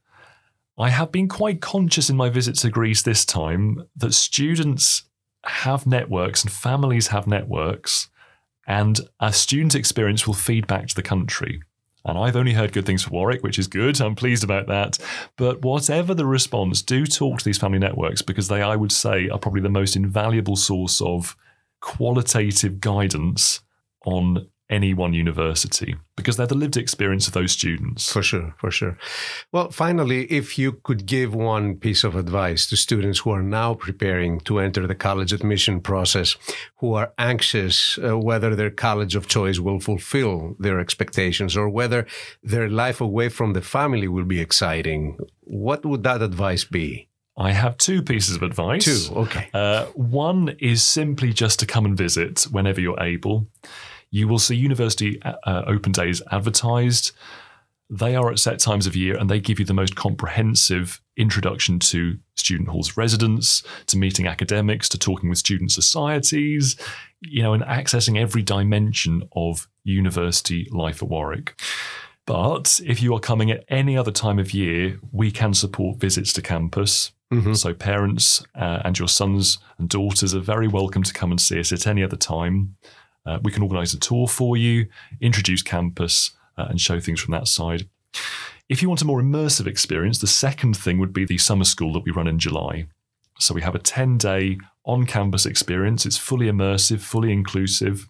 I 0.79 0.89
have 0.89 1.13
been 1.13 1.29
quite 1.29 1.61
conscious 1.61 2.09
in 2.09 2.17
my 2.17 2.31
visit 2.31 2.57
to 2.57 2.71
Greece 2.71 3.03
this 3.03 3.25
time 3.25 3.87
that 3.97 4.15
students 4.15 5.05
have 5.45 5.87
networks 5.87 6.43
and 6.43 6.53
families 6.53 7.09
have 7.09 7.27
networks, 7.27 8.09
and 8.67 9.01
a 9.21 9.33
student 9.33 9.75
experience 9.75 10.27
will 10.27 10.35
feed 10.35 10.67
back 10.67 10.87
to 10.89 10.95
the 10.95 11.03
country. 11.03 11.63
And 12.05 12.19
I've 12.19 12.37
only 12.37 12.53
heard 12.53 12.73
good 12.73 12.87
things 12.87 13.05
for 13.05 13.11
Warwick, 13.11 13.43
which 13.43 13.59
is 13.59 13.69
good. 13.69 14.01
I'm 14.01 14.15
pleased 14.15 14.43
about 14.43 14.67
that. 14.67 14.99
But 15.37 15.63
whatever 15.63 16.15
the 16.15 16.27
response, 16.27 16.83
do 16.83 17.07
talk 17.07 17.39
to 17.39 17.45
these 17.45 17.59
family 17.59 17.79
networks 17.79 18.23
because 18.23 18.49
they, 18.49 18.63
I 18.63 18.77
would 18.77 18.93
say, 18.93 19.29
are 19.29 19.39
probably 19.39 19.61
the 19.61 19.69
most 19.69 19.95
invaluable 19.95 20.57
source 20.57 21.01
of 21.01 21.37
qualitative 21.81 22.81
guidance 22.81 23.61
on 24.05 24.49
any 24.73 24.95
one 24.95 25.13
university 25.13 25.95
because 26.17 26.37
they're 26.37 26.47
the 26.47 26.55
lived 26.55 26.77
experience 26.77 27.27
of 27.27 27.35
those 27.35 27.53
students. 27.53 28.11
For 28.11 28.23
sure, 28.23 28.55
for 28.59 28.71
sure. 28.71 28.97
Well, 29.53 29.71
finally, 29.71 30.25
if 30.33 30.59
you 30.59 30.73
could 30.83 31.05
give 31.07 31.35
one 31.35 31.77
piece 31.77 32.05
of 32.05 32.17
advice 32.17 32.67
to 32.69 32.77
students 32.77 33.21
who 33.21 33.31
are 33.31 33.43
now 33.43 33.75
preparing 33.75 34.41
to 34.41 34.59
enter 34.59 34.87
the 34.87 34.95
college 34.95 35.33
admission 35.33 35.81
process, 35.81 36.37
who 36.77 36.95
are 36.95 37.13
anxious 37.19 37.99
uh, 37.99 38.19
whether 38.19 38.57
their 38.57 38.71
college 38.71 39.15
of 39.15 39.29
choice 39.29 39.59
will 39.59 39.79
fulfill 39.79 40.57
their 40.59 40.81
expectations 40.81 41.57
or 41.57 41.69
whether 41.69 42.07
their 42.43 42.69
life 42.69 43.01
away 43.01 43.29
from 43.29 43.53
the 43.53 43.63
family 43.63 44.09
will 44.09 44.25
be 44.25 44.41
exciting, 44.41 45.19
what 45.41 45.85
would 45.85 46.03
that 46.05 46.23
advice 46.23 46.65
be? 46.65 47.09
I 47.37 47.53
have 47.53 47.79
two 47.79 48.03
pieces 48.03 48.37
of 48.37 48.43
advice. 48.43 48.85
Two, 48.85 49.15
okay. 49.15 49.49
Uh, 49.55 49.87
one 49.95 50.57
is 50.59 50.83
simply 50.83 51.33
just 51.33 51.61
to 51.61 51.67
come 51.67 51.87
and 51.87 51.97
visit 51.97 52.43
whenever 52.51 52.81
you're 52.81 53.03
able. 53.03 53.47
You 54.13 54.29
will 54.29 54.39
see 54.39 54.55
university 54.55 55.21
uh, 55.23 55.63
open 55.67 55.91
days 55.91 56.23
advertised. 56.31 57.13
They 57.91 58.15
are 58.15 58.31
at 58.31 58.39
set 58.39 58.59
times 58.59 58.87
of 58.87 58.95
year 58.95 59.17
and 59.17 59.29
they 59.29 59.41
give 59.41 59.59
you 59.59 59.65
the 59.65 59.75
most 59.75 59.97
comprehensive 59.97 61.01
introduction 61.17 61.79
to 61.79 62.19
student 62.37 62.69
halls 62.69 62.97
residents, 62.97 63.63
to 63.87 63.97
meeting 63.97 64.27
academics, 64.27 64.89
to 64.91 64.99
talking 64.99 65.29
with 65.29 65.39
student 65.39 65.73
societies, 65.73 66.77
you 67.21 67.43
know, 67.43 67.55
and 67.55 67.63
accessing 67.65 68.19
every 68.19 68.43
dimension 68.43 69.29
of 69.35 69.67
university 69.83 70.69
life 70.71 71.03
at 71.03 71.09
Warwick. 71.09 71.61
But 72.27 72.81
if 72.85 73.03
you 73.03 73.15
are 73.15 73.21
coming 73.21 73.51
at 73.51 73.65
any 73.69 73.97
other 73.97 74.13
time 74.13 74.39
of 74.39 74.55
year, 74.55 75.01
we 75.11 75.31
can 75.31 75.55
support 75.55 75.99
visits 75.99 76.33
to 76.35 76.43
campus. 76.43 77.13
Mm-hmm. 77.33 77.55
So 77.55 77.73
parents 77.73 78.45
uh, 78.55 78.81
and 78.85 78.99
your 78.99 79.09
sons 79.09 79.59
and 79.79 79.89
daughters 79.89 80.35
are 80.35 80.41
very 80.41 80.69
welcome 80.69 81.03
to 81.03 81.13
come 81.13 81.31
and 81.31 81.41
see 81.41 81.59
us 81.59 81.73
at 81.73 81.87
any 81.87 82.03
other 82.03 82.17
time. 82.17 82.77
Uh, 83.25 83.39
we 83.43 83.53
can 83.53 83.63
organise 83.63 83.95
a 83.95 83.99
tour 83.99 84.27
for 84.27 84.57
you, 84.57 84.87
introduce 85.21 85.63
campus, 85.63 86.33
uh, 86.59 86.67
and 86.69 86.81
show 86.81 87.01
things 87.01 87.21
from 87.21 87.33
that 87.33 87.49
side. 87.49 87.89
If 88.69 88.83
you 88.83 88.89
want 88.89 89.03
a 89.03 89.05
more 89.05 89.21
immersive 89.21 89.67
experience, 89.67 90.19
the 90.19 90.27
second 90.27 90.77
thing 90.77 90.99
would 90.99 91.13
be 91.13 91.25
the 91.25 91.39
summer 91.39 91.65
school 91.65 91.93
that 91.93 92.05
we 92.05 92.13
run 92.13 92.27
in 92.27 92.39
July. 92.39 92.87
So 93.39 93.55
we 93.55 93.63
have 93.63 93.75
a 93.75 93.79
10 93.79 94.19
day 94.19 94.59
on 94.85 95.07
campus 95.07 95.47
experience. 95.47 96.07
It's 96.07 96.19
fully 96.19 96.47
immersive, 96.47 97.01
fully 97.01 97.33
inclusive. 97.33 98.09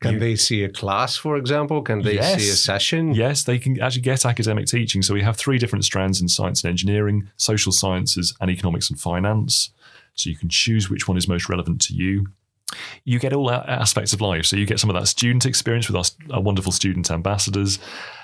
Can 0.00 0.14
you, 0.14 0.20
they 0.20 0.36
see 0.36 0.64
a 0.64 0.68
class, 0.68 1.16
for 1.16 1.36
example? 1.36 1.82
Can 1.82 2.02
they 2.02 2.14
yes, 2.14 2.42
see 2.42 2.50
a 2.50 2.54
session? 2.54 3.14
Yes, 3.14 3.44
they 3.44 3.58
can 3.58 3.80
actually 3.80 4.02
get 4.02 4.26
academic 4.26 4.66
teaching. 4.66 5.02
So 5.02 5.14
we 5.14 5.22
have 5.22 5.36
three 5.36 5.58
different 5.58 5.84
strands 5.84 6.20
in 6.20 6.28
science 6.28 6.62
and 6.62 6.70
engineering, 6.70 7.30
social 7.36 7.72
sciences, 7.72 8.34
and 8.40 8.50
economics 8.50 8.90
and 8.90 8.98
finance. 8.98 9.70
So 10.14 10.30
you 10.30 10.36
can 10.36 10.48
choose 10.48 10.90
which 10.90 11.08
one 11.08 11.16
is 11.16 11.26
most 11.26 11.48
relevant 11.48 11.80
to 11.82 11.94
you. 11.94 12.26
You 13.04 13.18
get 13.18 13.32
all 13.32 13.50
aspects 13.50 14.12
of 14.12 14.20
life. 14.20 14.46
So 14.46 14.56
you 14.56 14.66
get 14.66 14.80
some 14.80 14.90
of 14.90 14.94
that 14.94 15.06
student 15.06 15.46
experience 15.46 15.88
with 15.88 15.96
our, 15.96 16.36
our 16.36 16.42
wonderful 16.42 16.72
student 16.72 17.10
ambassadors. 17.10 17.78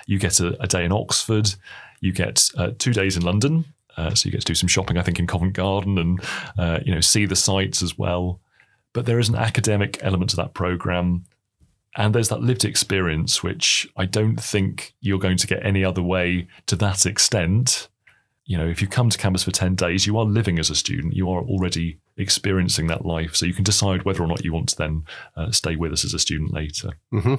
You 0.07 0.19
get 0.19 0.39
a, 0.39 0.61
a 0.61 0.67
day 0.67 0.85
in 0.85 0.91
Oxford. 0.91 1.53
You 1.99 2.11
get 2.11 2.49
uh, 2.57 2.71
two 2.77 2.93
days 2.93 3.17
in 3.17 3.23
London. 3.23 3.65
Uh, 3.97 4.13
so 4.15 4.27
you 4.27 4.31
get 4.31 4.41
to 4.41 4.45
do 4.45 4.55
some 4.55 4.69
shopping, 4.69 4.97
I 4.97 5.03
think, 5.03 5.19
in 5.19 5.27
Covent 5.27 5.53
Garden 5.53 5.97
and 5.97 6.21
uh, 6.57 6.79
you 6.85 6.93
know 6.93 7.01
see 7.01 7.25
the 7.25 7.35
sights 7.35 7.83
as 7.83 7.97
well. 7.97 8.39
But 8.93 9.05
there 9.05 9.19
is 9.19 9.29
an 9.29 9.35
academic 9.35 9.99
element 10.01 10.31
to 10.31 10.35
that 10.37 10.53
program 10.53 11.25
and 11.97 12.15
there's 12.15 12.29
that 12.29 12.41
lived 12.41 12.63
experience, 12.63 13.43
which 13.43 13.87
I 13.97 14.05
don't 14.05 14.37
think 14.37 14.93
you're 15.01 15.19
going 15.19 15.37
to 15.37 15.47
get 15.47 15.65
any 15.65 15.83
other 15.83 16.01
way 16.01 16.47
to 16.67 16.75
that 16.77 17.05
extent. 17.05 17.89
You 18.51 18.57
know, 18.57 18.67
if 18.67 18.81
you 18.81 18.87
come 18.89 19.09
to 19.09 19.17
campus 19.17 19.43
for 19.43 19.51
10 19.51 19.75
days, 19.75 20.05
you 20.05 20.17
are 20.17 20.25
living 20.25 20.59
as 20.59 20.69
a 20.69 20.75
student, 20.75 21.13
you 21.13 21.29
are 21.29 21.41
already 21.41 21.99
experiencing 22.17 22.87
that 22.87 23.05
life. 23.05 23.33
So 23.33 23.45
you 23.45 23.53
can 23.53 23.63
decide 23.63 24.03
whether 24.03 24.21
or 24.21 24.27
not 24.27 24.43
you 24.43 24.51
want 24.51 24.67
to 24.69 24.75
then 24.75 25.05
uh, 25.37 25.51
stay 25.51 25.77
with 25.77 25.93
us 25.93 26.03
as 26.03 26.13
a 26.13 26.19
student 26.19 26.53
later. 26.53 26.89
Mm-hmm. 27.13 27.35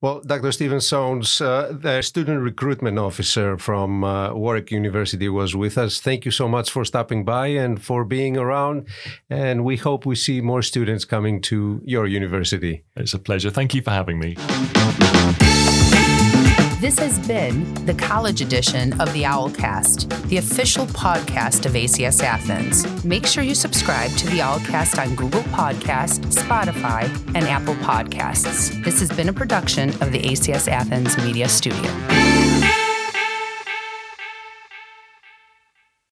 Well, 0.00 0.20
Dr. 0.24 0.52
Stephen 0.52 0.78
Soanes, 0.78 1.44
uh, 1.44 1.76
the 1.76 2.02
student 2.02 2.40
recruitment 2.40 3.00
officer 3.00 3.58
from 3.58 4.04
uh, 4.04 4.32
Warwick 4.32 4.70
University, 4.70 5.28
was 5.28 5.56
with 5.56 5.76
us. 5.76 6.00
Thank 6.00 6.24
you 6.24 6.30
so 6.30 6.46
much 6.46 6.70
for 6.70 6.84
stopping 6.84 7.24
by 7.24 7.48
and 7.48 7.82
for 7.82 8.04
being 8.04 8.36
around. 8.36 8.86
And 9.28 9.64
we 9.64 9.76
hope 9.76 10.06
we 10.06 10.14
see 10.14 10.40
more 10.40 10.62
students 10.62 11.04
coming 11.04 11.40
to 11.50 11.82
your 11.84 12.06
university. 12.06 12.84
It's 12.94 13.12
a 13.12 13.18
pleasure. 13.18 13.50
Thank 13.50 13.74
you 13.74 13.82
for 13.82 13.90
having 13.90 14.20
me. 14.20 14.36
This 16.80 16.96
has 17.00 17.18
been 17.26 17.74
the 17.86 17.94
college 17.94 18.40
edition 18.40 18.92
of 19.00 19.12
the 19.12 19.24
Owlcast, 19.24 20.08
the 20.28 20.36
official 20.36 20.86
podcast 20.86 21.66
of 21.66 21.72
ACS 21.72 22.22
Athens. 22.22 23.04
Make 23.04 23.26
sure 23.26 23.42
you 23.42 23.56
subscribe 23.56 24.12
to 24.12 24.26
the 24.26 24.38
Owlcast 24.38 25.04
on 25.04 25.16
Google 25.16 25.42
Podcast, 25.42 26.20
Spotify, 26.26 27.12
and 27.34 27.48
Apple 27.48 27.74
Podcasts. 27.76 28.84
This 28.84 29.00
has 29.00 29.10
been 29.10 29.28
a 29.28 29.32
production 29.32 29.90
of 30.00 30.12
the 30.12 30.20
ACS 30.20 30.68
Athens 30.68 31.18
Media 31.18 31.48
Studio. 31.48 32.17